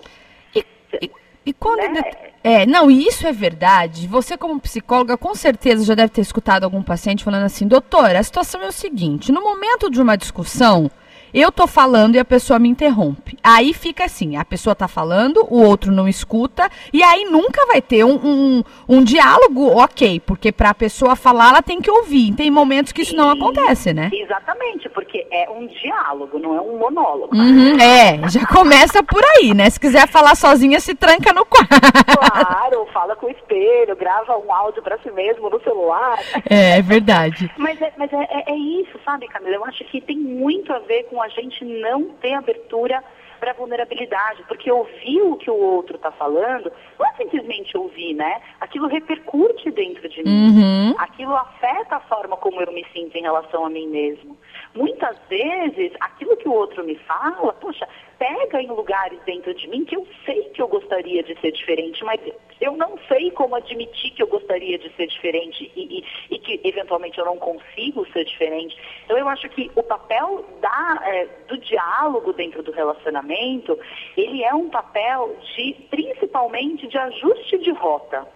E 1.45 1.53
quando. 1.53 1.81
Né? 1.93 2.03
É, 2.43 2.67
não, 2.67 2.91
e 2.91 3.07
isso 3.07 3.27
é 3.27 3.33
verdade. 3.33 4.07
Você, 4.07 4.37
como 4.37 4.61
psicóloga, 4.61 5.17
com 5.17 5.35
certeza 5.35 5.85
já 5.85 5.95
deve 5.95 6.11
ter 6.11 6.21
escutado 6.21 6.65
algum 6.65 6.83
paciente 6.83 7.25
falando 7.25 7.45
assim: 7.45 7.67
doutora, 7.67 8.19
a 8.19 8.23
situação 8.23 8.63
é 8.63 8.69
o 8.69 8.73
seguinte: 8.73 9.33
no 9.33 9.43
momento 9.43 9.91
de 9.91 10.01
uma 10.01 10.17
discussão, 10.17 10.91
eu 11.33 11.51
tô 11.53 11.67
falando 11.67 12.17
e 12.17 12.19
a 12.19 12.25
pessoa 12.25 12.59
me 12.59 12.69
interrompe. 12.69 13.39
Aí 13.43 13.73
fica 13.73 14.05
assim: 14.05 14.37
a 14.37 14.45
pessoa 14.45 14.75
tá 14.75 14.89
falando, 14.89 15.47
o 15.49 15.63
outro 15.63 15.93
não 15.93 16.09
escuta, 16.09 16.69
e 16.93 17.03
aí 17.03 17.25
nunca 17.25 17.67
vai 17.67 17.81
ter 17.81 18.05
um, 18.05 18.15
um, 18.15 18.65
um 18.89 19.05
diálogo 19.05 19.67
ok, 19.79 20.21
porque 20.21 20.53
para 20.53 20.71
a 20.71 20.75
pessoa 20.75 21.17
falar, 21.17 21.51
ela 21.51 21.63
tem 21.63 21.81
que 21.81 21.91
ouvir. 21.91 22.35
Tem 22.35 22.51
momentos 22.51 22.93
que 22.93 23.03
isso 23.03 23.17
não 23.17 23.31
acontece, 23.31 23.93
né? 23.93 24.11
Exatamente, 24.13 24.89
porque 24.89 25.27
é 25.31 25.49
um 25.51 25.67
diálogo, 25.67 26.39
não 26.39 26.57
é 26.57 26.61
um 26.61 26.79
monólogo. 26.79 27.35
Uhum, 27.35 27.79
é, 27.81 28.29
já 28.29 28.47
começa 28.47 29.03
por 29.03 29.23
aí, 29.37 29.55
né? 29.55 29.69
Se 29.71 29.79
quiser 29.79 30.09
falar 30.09 30.35
sozinha, 30.35 30.81
se 30.81 30.95
tranca 30.95 31.33
no 31.33 31.45
quarto. 31.47 31.71
Claro, 32.19 32.87
fala 32.93 33.17
com 33.17 33.27
o 33.27 33.31
espelho, 33.31 33.97
grava 33.97 34.37
um 34.39 34.53
áudio 34.53 34.83
para 34.83 34.99
si 34.99 35.11
mesmo 35.11 35.49
no 35.49 35.61
celular. 35.63 36.19
É, 36.49 36.79
é 36.79 36.83
verdade. 36.83 37.51
Mas, 37.57 37.81
é, 37.81 37.93
mas 37.97 38.13
é, 38.13 38.29
é, 38.31 38.53
é 38.53 38.57
isso, 38.57 38.99
sabe, 39.05 39.27
Camila? 39.29 39.57
Eu 39.57 39.65
acho 39.65 39.85
que 39.85 40.01
tem 40.01 40.19
muito 40.19 40.73
a 40.73 40.79
ver 40.81 41.05
com 41.05 41.20
a 41.23 41.29
gente 41.29 41.65
não 41.65 42.11
ter 42.21 42.35
abertura 42.35 43.03
para 43.41 43.55
vulnerabilidade, 43.55 44.45
porque 44.47 44.71
ouvir 44.71 45.23
o 45.23 45.37
que 45.37 45.51
o 45.51 45.57
outro 45.57 45.97
está 45.97 46.13
falando 46.13 46.71
não 46.99 47.07
é 47.07 47.15
simplesmente 47.15 47.77
ouvir, 47.77 48.15
né? 48.15 48.43
Aquilo 48.61 48.87
repercute 48.87 49.71
dentro 49.71 50.07
de 50.09 50.23
mim. 50.23 50.51
Uhum. 50.51 50.95
Aquilo 50.99 51.35
afeta 51.35 51.97
a 51.97 52.01
forma 52.01 52.37
como 52.37 52.61
eu 52.61 52.71
me 52.71 52.85
sinto 52.93 53.17
em 53.17 53.23
relação 53.23 53.65
a 53.65 53.71
mim 53.71 53.89
mesmo. 53.89 54.37
Muitas 54.75 55.17
vezes, 55.29 55.93
aquilo 56.01 56.37
que 56.37 56.49
o 56.49 56.53
outro 56.53 56.85
me 56.85 56.97
fala, 56.97 57.55
poxa, 57.55 57.89
pega 58.19 58.61
em 58.61 58.69
lugares 58.69 59.19
dentro 59.25 59.55
de 59.55 59.67
mim 59.69 59.85
que 59.85 59.97
eu 59.97 60.07
sei 60.27 60.43
que 60.51 60.61
eu 60.61 60.69
gostaria 60.69 61.23
de 61.23 61.35
ser 61.41 61.53
diferente, 61.53 62.05
mas 62.05 62.21
eu 62.61 62.77
não 62.77 62.99
sei 63.09 63.31
como 63.31 63.55
admitir 63.57 64.11
que 64.11 64.23
eu 64.23 64.27
gostaria 64.27 64.79
de 64.79 64.91
ser 64.95 65.07
diferente 65.07 65.71
e, 65.75 65.99
e, 65.99 66.35
e 66.35 66.39
que 66.39 66.61
eventualmente 66.63 67.19
eu 67.19 67.25
não 67.25 67.37
consigo 67.37 68.07
ser 68.13 68.25
diferente. 68.25 68.77
Então 69.05 69.17
eu 69.17 69.29
acho 69.29 69.49
que 69.49 69.71
o 69.75 69.83
papel 69.83 70.45
da, 70.61 71.01
é, 71.05 71.27
do 71.49 71.57
diálogo 71.59 72.33
dentro 72.33 72.63
do 72.63 72.71
relacionamento, 72.71 73.79
ele 74.17 74.45
é 74.45 74.55
um 74.55 74.69
papel 74.69 75.37
de 75.57 75.75
principalmente 75.91 76.87
de 76.87 76.99
ajuste 76.99 77.59
de 77.59 77.71
rota. 77.73 78.27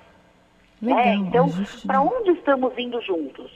Legal, 0.80 0.98
É, 1.00 1.14
então, 1.14 1.48
para 1.86 2.00
onde 2.00 2.30
estamos 2.32 2.76
indo 2.78 3.00
juntos? 3.02 3.50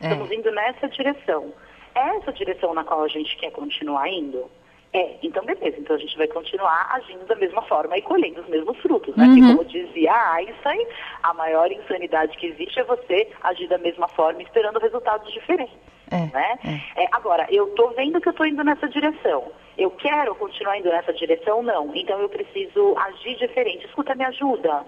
É. 0.00 0.06
Estamos 0.06 0.30
indo 0.30 0.50
nessa 0.50 0.88
direção. 0.88 1.52
É 1.94 2.16
essa 2.16 2.32
direção 2.32 2.72
na 2.74 2.84
qual 2.84 3.02
a 3.02 3.08
gente 3.08 3.36
quer 3.36 3.50
continuar 3.50 4.08
indo? 4.08 4.50
É, 4.94 5.16
então 5.22 5.42
beleza, 5.44 5.78
então 5.78 5.96
a 5.96 5.98
gente 5.98 6.16
vai 6.18 6.26
continuar 6.28 6.86
agindo 6.92 7.24
da 7.24 7.34
mesma 7.34 7.62
forma 7.62 7.96
e 7.96 8.02
colhendo 8.02 8.42
os 8.42 8.48
mesmos 8.48 8.76
frutos, 8.78 9.16
né? 9.16 9.24
Porque 9.26 9.40
Uhum. 9.40 9.56
como 9.56 9.64
dizia 9.64 10.12
Einstein, 10.34 10.86
a 11.22 11.32
maior 11.32 11.72
insanidade 11.72 12.36
que 12.36 12.46
existe 12.46 12.78
é 12.78 12.84
você 12.84 13.26
agir 13.42 13.68
da 13.68 13.78
mesma 13.78 14.06
forma 14.08 14.42
esperando 14.42 14.78
resultados 14.78 15.32
diferentes. 15.32 15.74
É, 16.10 16.26
né? 16.30 16.58
É, 16.94 17.06
agora, 17.12 17.46
eu 17.50 17.68
estou 17.68 17.88
vendo 17.94 18.20
que 18.20 18.28
eu 18.28 18.32
estou 18.32 18.44
indo 18.44 18.62
nessa 18.62 18.86
direção. 18.86 19.50
Eu 19.78 19.90
quero 19.92 20.34
continuar 20.34 20.76
indo 20.78 20.90
nessa 20.90 21.14
direção? 21.14 21.62
Não. 21.62 21.96
Então 21.96 22.20
eu 22.20 22.28
preciso 22.28 22.94
agir 22.98 23.34
diferente. 23.36 23.86
Escuta, 23.86 24.14
me 24.14 24.24
ajuda. 24.26 24.84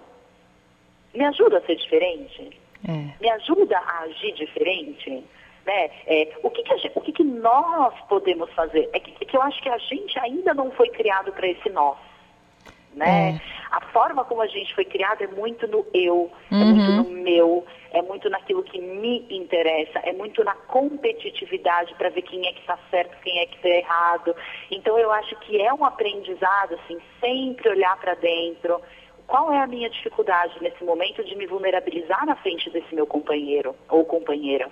Me 1.14 1.24
ajuda 1.24 1.58
a 1.58 1.62
ser 1.62 1.76
diferente? 1.76 2.60
É. 2.86 2.92
me 3.18 3.30
ajuda 3.30 3.78
a 3.78 4.00
agir 4.00 4.32
diferente? 4.34 5.24
Né? 5.66 5.90
É, 6.06 6.32
o 6.42 6.50
que, 6.50 6.62
que, 6.62 6.72
a 6.74 6.76
gen- 6.76 6.92
o 6.94 7.00
que, 7.00 7.12
que 7.12 7.24
nós 7.24 7.94
podemos 8.08 8.50
fazer? 8.52 8.88
É 8.92 9.00
que, 9.00 9.14
é 9.20 9.24
que 9.26 9.36
eu 9.36 9.40
acho 9.42 9.62
que 9.62 9.68
a 9.70 9.78
gente 9.78 10.18
ainda 10.18 10.52
não 10.52 10.70
foi 10.72 10.88
criado 10.90 11.32
para 11.32 11.46
esse 11.48 11.70
nós. 11.70 11.96
Né? 12.94 13.40
A 13.72 13.80
forma 13.86 14.24
como 14.24 14.40
a 14.40 14.46
gente 14.46 14.72
foi 14.74 14.84
criado 14.84 15.22
é 15.22 15.26
muito 15.26 15.66
no 15.66 15.84
eu, 15.92 16.30
é 16.52 16.54
Uhum. 16.54 16.66
muito 16.66 16.92
no 16.92 17.04
meu, 17.04 17.66
é 17.90 18.00
muito 18.02 18.30
naquilo 18.30 18.62
que 18.62 18.80
me 18.80 19.26
interessa, 19.28 19.98
é 20.04 20.12
muito 20.12 20.44
na 20.44 20.54
competitividade 20.54 21.92
para 21.94 22.08
ver 22.10 22.22
quem 22.22 22.46
é 22.46 22.52
que 22.52 22.60
está 22.60 22.78
certo, 22.90 23.16
quem 23.22 23.38
é 23.40 23.46
que 23.46 23.56
está 23.56 23.68
errado. 23.68 24.36
Então 24.70 24.96
eu 24.98 25.10
acho 25.10 25.34
que 25.40 25.60
é 25.60 25.72
um 25.74 25.84
aprendizado, 25.84 26.74
assim, 26.74 26.98
sempre 27.20 27.68
olhar 27.68 27.96
para 27.98 28.14
dentro. 28.14 28.80
Qual 29.26 29.52
é 29.52 29.58
a 29.58 29.66
minha 29.66 29.88
dificuldade 29.90 30.54
nesse 30.62 30.84
momento 30.84 31.24
de 31.24 31.34
me 31.34 31.46
vulnerabilizar 31.46 32.24
na 32.26 32.36
frente 32.36 32.70
desse 32.70 32.94
meu 32.94 33.06
companheiro 33.06 33.74
ou 33.88 34.04
companheira? 34.04 34.70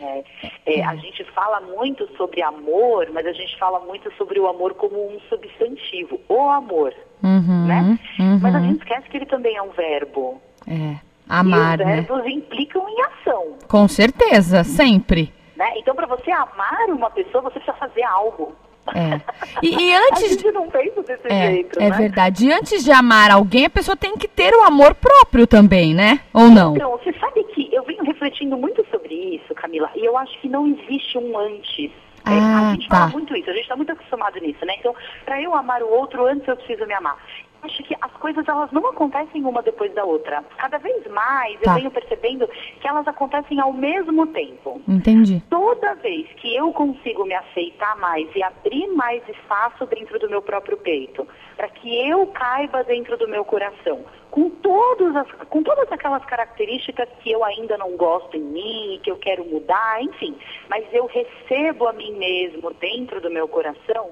É, 0.00 0.24
é, 0.66 0.84
a 0.84 0.94
gente 0.96 1.24
fala 1.32 1.60
muito 1.60 2.06
sobre 2.16 2.42
amor, 2.42 3.08
mas 3.14 3.26
a 3.26 3.32
gente 3.32 3.56
fala 3.58 3.80
muito 3.80 4.12
sobre 4.16 4.38
o 4.38 4.46
amor 4.46 4.74
como 4.74 4.94
um 4.96 5.18
substantivo, 5.28 6.20
o 6.28 6.50
amor, 6.50 6.92
Uhum, 7.22 7.66
né? 7.66 7.98
uhum. 8.20 8.38
Mas 8.42 8.54
a 8.54 8.60
gente 8.60 8.78
esquece 8.78 9.08
que 9.08 9.16
ele 9.16 9.26
também 9.26 9.56
é 9.56 9.62
um 9.62 9.70
verbo. 9.70 10.40
É. 10.68 10.96
Amar, 11.28 11.80
e 11.80 11.82
os 11.82 11.88
né? 11.88 11.94
verbos 12.02 12.26
implicam 12.26 12.86
em 12.88 13.02
ação, 13.02 13.56
Com 13.68 13.88
certeza, 13.88 14.62
sempre. 14.64 15.32
né? 15.56 15.72
Então, 15.78 15.94
para 15.94 16.06
você 16.06 16.30
amar 16.30 16.84
uma 16.90 17.10
pessoa, 17.10 17.42
você 17.42 17.58
precisa 17.58 17.72
fazer 17.78 18.02
algo. 18.04 18.54
É. 18.94 19.20
E, 19.62 19.74
e 19.74 19.94
A 19.94 19.98
antes. 20.10 20.30
gente 20.32 20.52
não 20.52 20.68
pensa 20.68 21.02
desse 21.02 21.26
É, 21.28 21.50
jeito, 21.52 21.80
é 21.80 21.88
né? 21.88 21.96
verdade. 21.96 22.46
E 22.46 22.52
antes 22.52 22.84
de 22.84 22.92
amar 22.92 23.30
alguém, 23.30 23.64
a 23.64 23.70
pessoa 23.70 23.96
tem 23.96 24.16
que 24.18 24.28
ter 24.28 24.52
o 24.54 24.62
amor 24.62 24.94
próprio 24.94 25.46
também, 25.46 25.94
né? 25.94 26.20
Ou 26.32 26.48
não? 26.50 26.76
Então, 26.76 26.90
você 26.92 27.12
sabe 27.18 27.42
que 27.54 27.74
eu 27.74 27.82
venho 27.84 28.04
refletindo 28.26 28.56
muito 28.56 28.84
sobre 28.90 29.14
isso, 29.14 29.54
Camila, 29.54 29.90
e 29.94 30.04
eu 30.04 30.16
acho 30.18 30.38
que 30.40 30.48
não 30.48 30.66
existe 30.66 31.16
um 31.16 31.38
antes. 31.38 31.90
É, 32.28 32.30
Ah, 32.32 32.70
a 32.70 32.72
gente 32.72 32.88
tá. 32.88 32.96
fala 32.96 33.10
muito 33.12 33.36
isso, 33.36 33.48
a 33.48 33.52
gente 33.52 33.62
está 33.62 33.76
muito 33.76 33.92
acostumado 33.92 34.40
nisso, 34.40 34.64
né? 34.66 34.74
Então, 34.80 34.92
para 35.24 35.40
eu 35.40 35.54
amar 35.54 35.80
o 35.80 35.88
outro, 35.88 36.26
antes 36.26 36.46
eu 36.48 36.56
preciso 36.56 36.84
me 36.84 36.92
amar. 36.94 37.16
Acho 37.62 37.82
que 37.84 37.96
as 38.00 38.12
coisas 38.14 38.46
elas 38.46 38.70
não 38.72 38.86
acontecem 38.88 39.44
uma 39.44 39.62
depois 39.62 39.92
da 39.94 40.04
outra. 40.04 40.44
Cada 40.58 40.78
vez 40.78 41.06
mais 41.06 41.58
Tá. 41.60 41.70
eu 41.70 41.74
venho 41.74 41.90
percebendo 41.90 42.46
que 42.80 42.86
elas 42.86 43.06
acontecem 43.06 43.60
ao 43.60 43.72
mesmo 43.72 44.26
tempo. 44.26 44.80
Entendi. 44.88 45.40
Toda 45.48 45.94
vez 45.94 46.26
que 46.36 46.54
eu 46.54 46.72
consigo 46.72 47.24
me 47.24 47.34
aceitar 47.34 47.96
mais 47.96 48.28
e 48.34 48.42
abrir 48.42 48.88
mais 48.88 49.22
espaço 49.28 49.86
dentro 49.86 50.18
do 50.18 50.28
meu 50.28 50.42
próprio 50.42 50.76
peito, 50.76 51.26
para 51.56 51.68
que 51.68 52.08
eu 52.08 52.26
caiba 52.28 52.82
dentro 52.84 53.16
do 53.16 53.26
meu 53.28 53.44
coração, 53.44 54.04
com, 54.36 54.50
todos 54.50 55.16
as, 55.16 55.32
com 55.48 55.62
todas 55.62 55.90
aquelas 55.90 56.22
características 56.26 57.08
que 57.20 57.32
eu 57.32 57.42
ainda 57.42 57.78
não 57.78 57.96
gosto 57.96 58.36
em 58.36 58.42
mim, 58.42 59.00
que 59.02 59.10
eu 59.10 59.16
quero 59.16 59.42
mudar, 59.46 60.02
enfim, 60.02 60.36
mas 60.68 60.84
eu 60.92 61.06
recebo 61.06 61.88
a 61.88 61.94
mim 61.94 62.12
mesmo 62.12 62.70
dentro 62.74 63.18
do 63.22 63.30
meu 63.30 63.48
coração, 63.48 64.10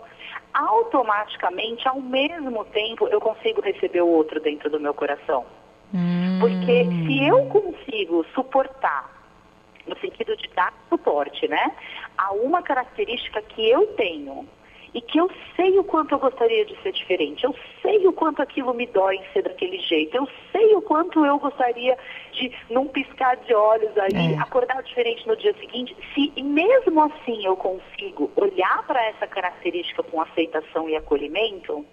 automaticamente, 0.54 1.86
ao 1.86 2.00
mesmo 2.00 2.64
tempo, 2.64 3.06
eu 3.08 3.20
consigo 3.20 3.60
receber 3.60 4.00
o 4.00 4.08
outro 4.08 4.40
dentro 4.40 4.70
do 4.70 4.80
meu 4.80 4.94
coração. 4.94 5.44
Hum, 5.92 6.38
Porque 6.40 6.86
se 7.04 7.28
eu 7.28 7.44
consigo 7.50 8.24
suportar, 8.34 9.12
no 9.86 9.94
sentido 9.98 10.34
de 10.38 10.48
dar 10.54 10.72
suporte, 10.88 11.46
né, 11.46 11.70
a 12.16 12.32
uma 12.32 12.62
característica 12.62 13.42
que 13.42 13.68
eu 13.68 13.88
tenho 13.88 14.48
e 14.94 15.00
que 15.00 15.18
eu 15.18 15.28
sei 15.56 15.76
o 15.78 15.82
quanto 15.84 16.12
eu 16.12 16.18
gostaria 16.20 16.64
de 16.64 16.80
ser 16.80 16.92
diferente, 16.92 17.42
eu 17.44 17.54
sei 17.82 18.06
o 18.06 18.12
quanto 18.12 18.40
aquilo 18.40 18.72
me 18.72 18.86
dói 18.86 19.16
em 19.16 19.24
ser 19.32 19.42
daquele 19.42 19.78
jeito, 19.80 20.16
eu 20.16 20.28
sei 20.52 20.72
o 20.76 20.80
quanto 20.80 21.24
eu 21.26 21.36
gostaria 21.38 21.98
de, 22.32 22.52
num 22.70 22.86
piscar 22.86 23.36
de 23.38 23.52
olhos 23.52 23.90
aí, 23.98 24.34
É. 24.34 24.38
acordar 24.38 24.80
diferente 24.84 25.26
no 25.26 25.36
dia 25.36 25.52
seguinte, 25.54 25.96
se 26.14 26.40
mesmo 26.40 27.02
assim 27.02 27.44
eu 27.44 27.56
consigo 27.56 28.30
olhar 28.36 28.86
para 28.86 29.04
essa 29.06 29.26
característica 29.26 30.02
com 30.04 30.20
aceitação 30.20 30.88
e 30.88 30.94
acolhimento, 30.96 31.84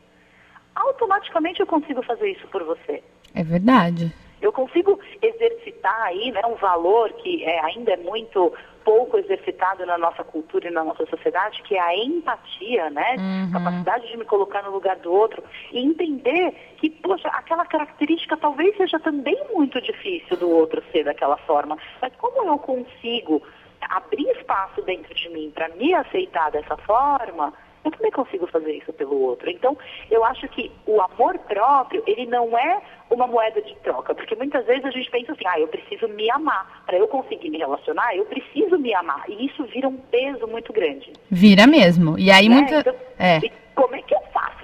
automaticamente 0.75 1.59
eu 1.59 1.67
consigo 1.67 2.01
fazer 2.03 2.29
isso 2.31 2.47
por 2.47 2.63
você. 2.63 3.03
é 3.33 3.43
verdade. 3.43 4.13
Eu 4.41 4.51
consigo 4.51 4.99
exercitar 5.21 6.01
aí 6.01 6.31
né, 6.31 6.41
um 6.47 6.55
valor 6.55 7.13
que 7.13 7.43
é, 7.43 7.59
ainda 7.63 7.91
é 7.93 7.97
muito 7.97 8.51
pouco 8.83 9.17
exercitado 9.17 9.85
na 9.85 9.97
nossa 9.97 10.23
cultura 10.23 10.67
e 10.67 10.71
na 10.71 10.83
nossa 10.83 11.05
sociedade, 11.05 11.61
que 11.63 11.75
é 11.75 11.81
a 11.81 11.95
empatia, 11.95 12.89
né? 12.89 13.15
Uhum. 13.17 13.51
Capacidade 13.51 14.07
de 14.07 14.17
me 14.17 14.25
colocar 14.25 14.63
no 14.63 14.71
lugar 14.71 14.97
do 14.97 15.11
outro 15.11 15.43
e 15.71 15.79
entender 15.79 16.53
que, 16.77 16.89
poxa, 16.89 17.27
aquela 17.29 17.65
característica 17.65 18.37
talvez 18.37 18.75
seja 18.77 18.99
também 18.99 19.39
muito 19.53 19.81
difícil 19.81 20.37
do 20.37 20.49
outro 20.49 20.83
ser 20.91 21.03
daquela 21.03 21.37
forma. 21.37 21.77
Mas 22.01 22.13
como 22.15 22.47
eu 22.47 22.57
consigo 22.57 23.41
abrir 23.89 24.27
espaço 24.37 24.81
dentro 24.83 25.13
de 25.13 25.29
mim 25.29 25.51
para 25.53 25.69
me 25.69 25.93
aceitar 25.93 26.51
dessa 26.51 26.77
forma, 26.77 27.53
eu 27.83 27.91
também 27.91 28.11
consigo 28.11 28.47
fazer 28.47 28.73
isso 28.73 28.93
pelo 28.93 29.19
outro. 29.21 29.49
Então, 29.49 29.77
eu 30.09 30.23
acho 30.25 30.47
que 30.49 30.71
o 30.85 31.01
amor 31.01 31.37
próprio, 31.39 32.03
ele 32.05 32.25
não 32.25 32.57
é 32.57 32.81
uma 33.09 33.27
moeda 33.27 33.61
de 33.61 33.75
troca, 33.77 34.13
porque 34.13 34.35
muitas 34.35 34.65
vezes 34.65 34.85
a 34.85 34.91
gente 34.91 35.09
pensa 35.09 35.33
assim, 35.33 35.45
ah, 35.47 35.59
eu 35.59 35.67
preciso 35.67 36.07
me 36.07 36.29
amar. 36.31 36.83
Para 36.85 36.97
eu 36.97 37.07
conseguir 37.07 37.49
me 37.49 37.57
relacionar, 37.57 38.15
eu 38.15 38.25
preciso 38.25 38.77
me 38.77 38.93
amar. 38.93 39.23
E 39.27 39.47
isso 39.47 39.63
vira 39.65 39.87
um 39.87 39.97
peso 39.97 40.47
muito 40.47 40.71
grande. 40.71 41.11
Vira 41.29 41.67
mesmo. 41.67 42.17
E 42.17 42.31
aí 42.31 42.47
né? 42.47 42.55
muita. 42.55 42.79
Então, 42.79 42.95
é. 43.17 43.37
e 43.39 43.51
como 43.75 43.95
é 43.95 44.01
que 44.01 44.13
eu 44.13 44.21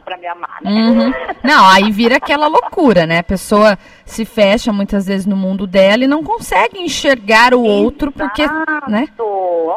para 0.07 0.15
me 0.15 0.25
amar, 0.25 0.59
né? 0.61 0.71
Uhum. 0.71 1.11
Não, 1.43 1.69
aí 1.69 1.91
vira 1.91 2.15
aquela 2.15 2.47
loucura, 2.47 3.05
né? 3.05 3.19
A 3.19 3.23
pessoa 3.23 3.77
se 4.05 4.23
fecha 4.23 4.71
muitas 4.71 5.05
vezes 5.05 5.25
no 5.25 5.35
mundo 5.35 5.67
dela 5.67 6.05
e 6.05 6.07
não 6.07 6.23
consegue 6.23 6.79
enxergar 6.79 7.53
o 7.53 7.61
outro 7.61 8.09
porque, 8.09 8.47
né? 8.87 9.03
Exato. 9.03 9.27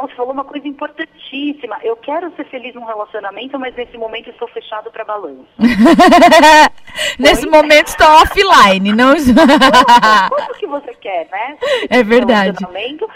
Você 0.02 0.14
falou 0.14 0.32
uma 0.32 0.44
coisa 0.44 0.68
importantíssima. 0.68 1.78
Eu 1.82 1.96
quero 1.96 2.32
ser 2.36 2.44
feliz 2.44 2.72
num 2.76 2.84
relacionamento, 2.84 3.58
mas 3.58 3.74
nesse 3.74 3.98
momento 3.98 4.30
estou 4.30 4.46
fechado 4.48 4.88
para 4.92 5.04
balanço. 5.04 5.48
Nesse 7.18 7.46
Oi? 7.46 7.50
momento 7.50 7.88
estou 7.88 8.06
offline, 8.06 8.92
não. 8.92 9.14
Como 10.30 10.54
que 10.58 10.66
você 10.68 10.94
quer, 10.94 11.28
né? 11.30 11.56
É 11.90 12.04
verdade. 12.04 12.56
Relacionamento 12.60 13.08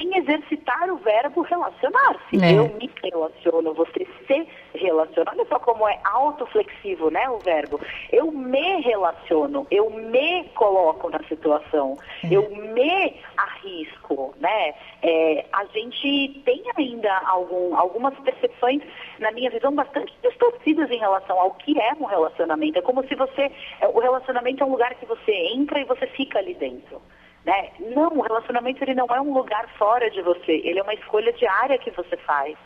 sem 0.00 0.16
exercitar 0.16 0.90
o 0.90 0.96
verbo 0.96 1.42
relacionar-se. 1.42 2.42
É. 2.42 2.52
Eu 2.56 2.68
me 2.76 2.90
relaciono, 3.02 3.74
você 3.74 4.06
se 4.26 4.48
relaciona. 4.74 5.30
Olha 5.32 5.44
só 5.46 5.58
como 5.58 5.86
é 5.86 5.98
autoflexivo, 6.04 7.10
né, 7.10 7.28
o 7.28 7.38
verbo. 7.38 7.78
Eu 8.10 8.32
me 8.32 8.80
relaciono, 8.80 9.66
eu 9.70 9.90
me 9.90 10.44
coloco 10.54 11.10
na 11.10 11.22
situação, 11.24 11.98
É. 12.24 12.34
eu 12.34 12.48
me 12.50 13.14
arrisco, 13.36 14.34
né? 14.38 14.74
É, 15.02 15.44
a 15.52 15.64
gente 15.66 16.40
tem 16.44 16.62
ainda 16.76 17.14
algum, 17.26 17.76
algumas 17.76 18.14
percepções, 18.20 18.82
na 19.18 19.30
minha 19.32 19.50
visão, 19.50 19.74
bastante 19.74 20.12
distorcidas 20.22 20.90
em 20.90 20.98
relação 20.98 21.38
ao 21.38 21.52
que 21.52 21.78
é 21.78 21.92
um 22.00 22.04
relacionamento. 22.06 22.78
É 22.78 22.82
como 22.82 23.06
se 23.06 23.14
você... 23.14 23.50
é, 23.80 23.88
O 23.88 23.98
relacionamento 23.98 24.62
é 24.62 24.66
um 24.66 24.70
lugar 24.70 24.94
que 24.94 25.04
você 25.06 25.32
entra 25.32 25.80
e 25.80 25.84
você 25.84 26.06
fica 26.06 26.38
ali 26.38 26.54
dentro. 26.54 27.02
Né? 27.44 27.70
Não, 27.94 28.08
o 28.18 28.20
relacionamento 28.20 28.84
ele 28.84 28.94
não 28.94 29.06
é 29.06 29.20
um 29.20 29.32
lugar 29.32 29.66
fora 29.78 30.10
de 30.10 30.20
você, 30.20 30.60
ele 30.62 30.78
é 30.78 30.82
uma 30.82 30.92
escolha 30.92 31.32
diária 31.32 31.78
que 31.78 31.90
você 31.90 32.16
faz 32.18 32.56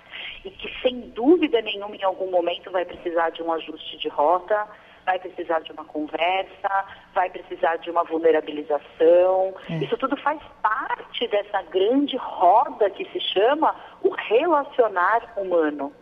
e 0.44 0.50
que 0.50 0.68
sem 0.82 1.00
dúvida 1.10 1.60
nenhuma 1.62 1.94
em 1.94 2.02
algum 2.02 2.28
momento 2.30 2.70
vai 2.72 2.84
precisar 2.84 3.30
de 3.30 3.40
um 3.42 3.52
ajuste 3.52 3.96
de 3.98 4.08
rota, 4.08 4.66
vai 5.06 5.18
precisar 5.18 5.60
de 5.60 5.70
uma 5.70 5.84
conversa, 5.84 6.84
vai 7.14 7.30
precisar 7.30 7.76
de 7.76 7.90
uma 7.90 8.02
vulnerabilização. 8.04 9.54
Isso 9.82 9.96
tudo 9.96 10.16
faz 10.16 10.40
parte 10.62 11.28
dessa 11.28 11.62
grande 11.62 12.16
roda 12.16 12.90
que 12.90 13.04
se 13.10 13.20
chama 13.20 13.74
o 14.02 14.10
relacionar 14.10 15.34
humano, 15.36 15.92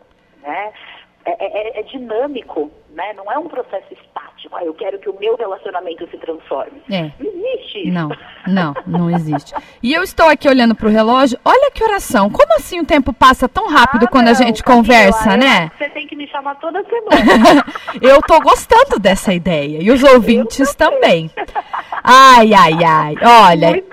né? 0.40 0.72
É, 1.24 1.30
é- 1.76 1.80
é 1.80 1.82
dinâmico, 1.82 2.70
né? 2.90 3.12
Não 3.12 3.30
é 3.30 3.38
um 3.38 3.48
processo 3.48 3.92
estático. 3.92 4.21
Ah, 4.52 4.64
eu 4.64 4.74
quero 4.74 4.98
que 4.98 5.08
o 5.08 5.18
meu 5.18 5.36
relacionamento 5.36 6.08
se 6.10 6.16
transforme. 6.18 6.82
É. 6.90 7.10
Não 7.18 7.30
existe. 7.46 7.90
Não, 7.90 8.08
não, 8.46 8.74
não 8.86 9.10
existe. 9.10 9.54
E 9.82 9.92
eu 9.92 10.02
estou 10.02 10.26
aqui 10.28 10.48
olhando 10.48 10.74
pro 10.74 10.88
relógio. 10.88 11.38
Olha 11.44 11.70
que 11.70 11.82
oração. 11.84 12.30
Como 12.30 12.54
assim 12.56 12.80
o 12.80 12.84
tempo 12.86 13.12
passa 13.12 13.48
tão 13.48 13.68
rápido 13.68 14.04
Ah, 14.06 14.08
quando 14.08 14.28
a 14.28 14.32
não, 14.32 14.38
gente 14.38 14.62
Camila, 14.62 14.82
conversa, 14.84 15.36
né? 15.36 15.70
Você 15.78 15.88
tem 15.90 16.06
que 16.06 16.16
me 16.16 16.26
chamar 16.28 16.54
toda 16.56 16.82
semana. 16.84 17.64
Eu 18.00 18.20
tô 18.22 18.40
gostando 18.40 18.98
dessa 18.98 19.32
ideia. 19.32 19.78
E 19.82 19.90
os 19.90 20.02
ouvintes 20.02 20.74
também. 20.74 21.30
Ai, 22.02 22.52
ai, 22.54 22.84
ai. 22.84 23.14
Olha, 23.22 23.68
Muito 23.70 23.91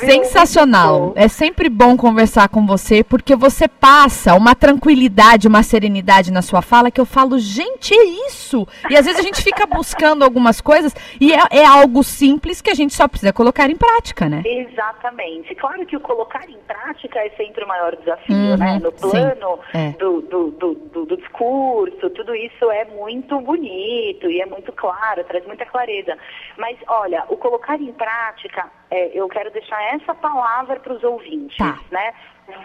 viu? 0.00 0.08
sensacional. 0.24 1.12
É 1.16 1.28
sempre 1.28 1.68
bom 1.68 1.96
conversar 1.96 2.48
com 2.48 2.66
você, 2.66 3.02
porque 3.04 3.34
você 3.36 3.66
passa 3.68 4.34
uma 4.34 4.54
tranquilidade, 4.54 5.48
uma 5.48 5.62
serenidade 5.62 6.32
na 6.32 6.42
sua 6.42 6.62
fala 6.62 6.90
que 6.90 7.00
eu 7.00 7.06
falo, 7.06 7.38
gente, 7.38 7.94
é 7.94 8.04
isso. 8.28 8.66
E 8.90 8.96
às 8.96 9.04
vezes 9.04 9.20
a 9.20 9.22
gente 9.22 9.42
fica 9.42 9.66
buscando 9.66 10.24
algumas 10.24 10.60
coisas 10.60 10.94
e 11.20 11.32
é, 11.32 11.40
é 11.50 11.64
algo 11.66 12.02
simples 12.02 12.60
que 12.60 12.70
a 12.70 12.74
gente 12.74 12.94
só 12.94 13.06
precisa 13.08 13.32
colocar 13.32 13.68
em 13.70 13.76
prática, 13.76 14.28
né? 14.28 14.42
Exatamente. 14.44 15.54
Claro 15.54 15.84
que 15.86 15.96
o 15.96 16.00
colocar 16.00 16.48
em 16.48 16.58
prática 16.66 17.18
é 17.20 17.30
sempre 17.30 17.64
o 17.64 17.68
maior 17.68 17.96
desafio, 17.96 18.36
Uhum, 18.36 18.56
né? 18.56 18.78
No 18.82 18.90
sim, 18.92 19.10
plano 19.10 19.58
é. 19.74 19.90
do, 19.98 20.20
do, 20.22 20.50
do, 20.52 20.74
do- 20.74 21.06
do 21.06 21.16
discurso, 21.16 22.10
tudo 22.10 22.34
isso 22.34 22.70
é 22.70 22.84
muito 22.86 23.40
bonito 23.40 24.30
e 24.30 24.40
é 24.40 24.46
muito 24.46 24.72
claro, 24.72 25.24
traz 25.24 25.46
muita 25.46 25.64
clareza. 25.66 26.16
Mas, 26.56 26.76
olha, 26.86 27.24
o 27.28 27.36
colocar 27.36 27.80
em 27.80 27.92
prática, 27.92 28.66
é, 28.90 29.10
eu 29.18 29.28
quero 29.28 29.50
deixar 29.50 29.82
essa 29.94 30.14
palavra 30.14 30.80
para 30.80 30.92
os 30.92 31.02
ouvintes, 31.04 31.56
Tá. 31.56 31.78
né? 31.90 32.12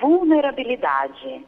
Vulnerabilidade. 0.02 1.28
É, 1.28 1.46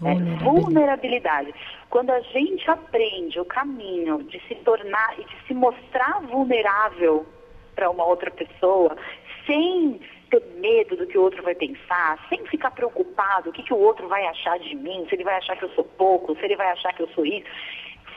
Vulnerabilidade. 0.00 0.44
vulnerabilidade. 0.44 1.54
Quando 1.88 2.10
a 2.10 2.20
gente 2.20 2.70
aprende 2.70 3.38
o 3.40 3.44
caminho 3.44 4.22
de 4.24 4.40
se 4.46 4.54
tornar 4.56 5.18
e 5.18 5.24
de 5.24 5.46
se 5.46 5.54
mostrar 5.54 6.20
vulnerável 6.22 7.26
para 7.74 7.90
uma 7.90 8.04
outra 8.04 8.30
pessoa, 8.30 8.96
sem 9.46 10.00
ter 10.30 10.42
medo 10.58 10.96
do 10.96 11.06
que 11.06 11.18
o 11.18 11.22
outro 11.22 11.42
vai 11.42 11.54
pensar, 11.56 12.18
sem 12.28 12.44
ficar 12.46 12.70
preocupado 12.70 13.50
o 13.50 13.52
que, 13.52 13.62
que 13.64 13.74
o 13.74 13.78
outro 13.78 14.06
vai 14.06 14.24
achar 14.26 14.58
de 14.60 14.76
mim, 14.76 15.04
se 15.08 15.14
ele 15.16 15.24
vai 15.24 15.36
achar 15.36 15.56
que 15.56 15.64
eu 15.64 15.70
sou 15.70 15.84
pouco, 15.84 16.36
se 16.36 16.44
ele 16.44 16.56
vai 16.56 16.70
achar 16.70 16.92
que 16.92 17.02
eu 17.02 17.08
sou 17.08 17.26
isso. 17.26 17.46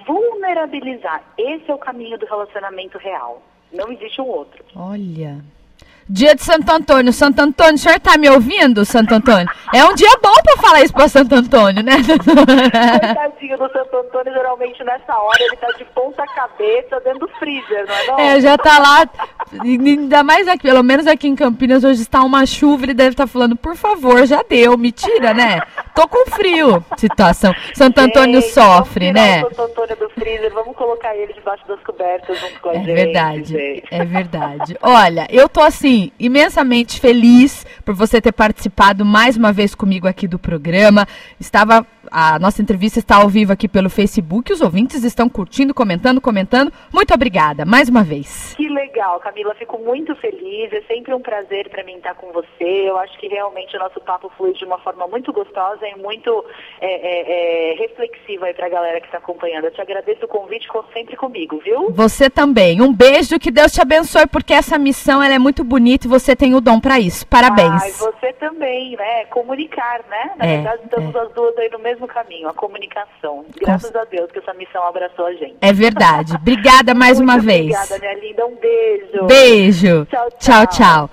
Vulnerabilizar, 0.06 1.24
esse 1.38 1.70
é 1.70 1.74
o 1.74 1.78
caminho 1.80 2.18
do 2.18 2.26
relacionamento 2.26 2.98
real. 2.98 3.42
Não 3.74 3.92
existe 3.92 4.22
um 4.22 4.28
outro. 4.28 4.64
Olha. 4.76 5.42
Dia 6.08 6.36
de 6.36 6.44
Santo 6.44 6.70
Antônio. 6.70 7.14
Santo 7.14 7.40
Antônio, 7.40 7.76
o 7.76 7.78
senhor 7.78 8.00
tá 8.00 8.18
me 8.18 8.30
ouvindo, 8.30 8.84
Santo 8.84 9.14
Antônio? 9.16 9.48
É 9.74 9.86
um 9.86 9.96
dia 9.96 10.12
bom 10.22 10.34
pra 10.44 10.58
falar 10.58 10.82
isso 10.82 10.94
pra 10.94 11.08
Santo 11.08 11.34
Antônio, 11.34 11.82
né? 11.82 11.94
Coitadinho 11.96 13.58
do 13.58 13.72
Santo 13.72 13.98
Antônio, 13.98 14.34
geralmente 14.34 14.84
nessa 14.84 15.18
hora 15.18 15.42
ele 15.42 15.56
tá 15.56 15.68
de 15.78 15.86
ponta 15.86 16.24
cabeça 16.36 17.00
dentro 17.00 17.20
do 17.20 17.28
freezer, 17.40 17.88
não 17.88 17.96
é 17.96 18.08
não? 18.08 18.20
É, 18.20 18.42
já 18.42 18.58
tá 18.58 18.80
lá. 18.80 19.10
Ainda 19.62 20.24
mais 20.24 20.48
aqui, 20.48 20.64
pelo 20.64 20.84
menos 20.84 21.06
aqui 21.08 21.28
em 21.28 21.36
Campinas, 21.36 21.84
hoje 21.84 22.02
está 22.02 22.24
uma 22.24 22.46
chuva, 22.46 22.86
ele 22.86 22.94
deve 22.94 23.12
estar 23.12 23.28
falando, 23.28 23.56
por 23.56 23.76
favor, 23.76 24.26
já 24.26 24.44
deu, 24.48 24.78
me 24.78 24.92
tira, 24.92 25.34
né? 25.34 25.62
Tô 25.96 26.08
com 26.08 26.30
frio. 26.32 26.84
Situação. 26.98 27.54
Santo 27.74 28.00
Antônio 28.00 28.42
Gente, 28.42 28.54
sofre, 28.54 29.12
né? 29.14 29.44
o 29.44 29.50
Santo 29.50 29.62
Antônio 29.64 29.96
do 29.98 30.10
freezer, 30.10 30.52
vamos 30.54 30.76
colocar 30.76 31.16
ele 31.16 31.34
debaixo 31.34 31.68
das 31.68 31.80
cobertas 31.82 32.40
junto 32.40 32.60
com 32.60 32.70
a 32.70 32.74
É 32.74 32.76
gente. 32.78 32.86
verdade, 32.94 33.44
gente. 33.46 33.84
é 33.92 34.06
verdade. 34.06 34.78
Olha, 34.82 35.28
eu 35.30 35.48
tô 35.48 35.62
assim, 35.62 36.12
imensamente 36.20 37.00
feliz 37.00 37.66
por 37.86 37.94
você 37.94 38.20
ter 38.22 38.32
participado 38.32 39.06
mais 39.06 39.38
uma 39.38 39.52
vez 39.54 39.76
comigo 39.76 40.08
aqui 40.08 40.28
do 40.28 40.40
programa. 40.40 41.08
Estava. 41.40 41.86
A 42.12 42.38
nossa 42.40 42.62
entrevista 42.62 43.00
está 43.00 43.18
ao 43.18 43.30
vivo 43.30 43.52
aqui 43.54 43.68
pelo 43.68 43.90
Facebook. 43.90 44.52
Os 44.52 44.62
ouvintes 44.62 45.04
estão 45.04 45.30
curtindo, 45.30 45.74
comentando, 45.74 46.20
comentando. 46.22 46.72
Muito 46.92 47.14
obrigada, 47.14 47.66
mais 47.66 47.90
uma 47.90 48.04
vez. 48.04 48.54
Que 48.56 48.68
legal, 48.70 49.20
Camila. 49.20 49.56
Fico 49.56 49.78
muito 49.80 50.16
feliz. 50.16 50.72
É 50.74 50.82
sempre 50.82 51.14
um 51.14 51.22
prazer 51.22 51.70
para 51.70 51.84
mim 51.84 51.96
estar 51.96 52.16
com 52.16 52.32
você. 52.32 52.64
Eu 52.90 52.98
acho 52.98 53.18
que 53.20 53.28
realmente 53.28 53.76
o 53.76 53.80
nosso 53.80 54.00
papo 54.02 54.32
flui 54.38 54.54
de 54.54 54.66
uma 54.66 54.78
forma 54.80 55.08
muito 55.08 55.32
gostosa 55.32 55.88
e 55.88 55.96
muito 55.98 56.44
é, 56.82 56.88
é, 56.88 57.72
é, 57.72 57.76
reflexiva 57.76 58.46
aí 58.48 58.54
para 58.54 58.66
a 58.66 58.70
galera 58.70 59.00
que 59.00 59.06
está 59.08 59.18
acompanhando. 59.18 59.66
Eu 59.66 59.72
te 59.72 59.82
agradeço 59.82 60.26
o 60.26 60.28
convite, 60.28 60.68
conta 60.68 60.92
sempre 60.94 61.16
comigo, 61.16 61.60
viu? 61.64 61.92
Você 61.92 62.30
também. 62.30 62.82
Um 62.82 62.94
beijo, 62.94 63.40
que 63.40 63.52
Deus 63.52 63.72
te 63.72 63.82
abençoe, 63.82 64.28
porque 64.28 64.54
essa 64.54 64.78
missão 64.78 65.22
ela 65.24 65.36
é 65.36 65.40
muito 65.40 65.64
bonita 65.64 66.08
e 66.08 66.10
você 66.10 66.36
tem 66.36 66.54
o 66.56 66.62
dom 66.62 66.80
para 66.80 67.00
isso. 67.00 67.26
Parabéns. 67.28 67.82
Ai, 67.84 67.92
você 67.92 68.34
também, 68.34 68.96
né? 68.98 69.26
Comunicar, 69.26 70.02
né? 70.10 70.32
Na 70.38 70.46
É, 70.46 70.56
verdade, 70.56 70.84
estamos 70.84 71.16
as 71.16 71.32
duas 71.34 71.58
aí 71.58 71.70
no 71.70 71.80
mesmo 71.80 71.93
caminho, 72.08 72.48
a 72.48 72.54
comunicação. 72.54 73.46
Graças 73.56 73.96
a 73.96 74.04
Deus 74.06 74.32
que 74.32 74.40
essa 74.40 74.54
missão 74.54 74.84
abraçou 74.86 75.26
a 75.26 75.34
gente. 75.34 75.56
É 75.62 75.74
verdade. 75.74 76.36
Obrigada 76.36 76.94
mais 76.94 77.20
Muito 77.20 77.32
uma 77.32 77.40
vez. 77.40 77.76
Obrigada, 77.76 78.00
minha 78.00 78.14
linda. 78.16 78.46
Um 78.46 78.56
beijo. 78.56 79.26
Beijo. 79.26 80.06
Tchau. 80.06 80.30
tchau. 80.40 80.68
tchau. 80.68 81.10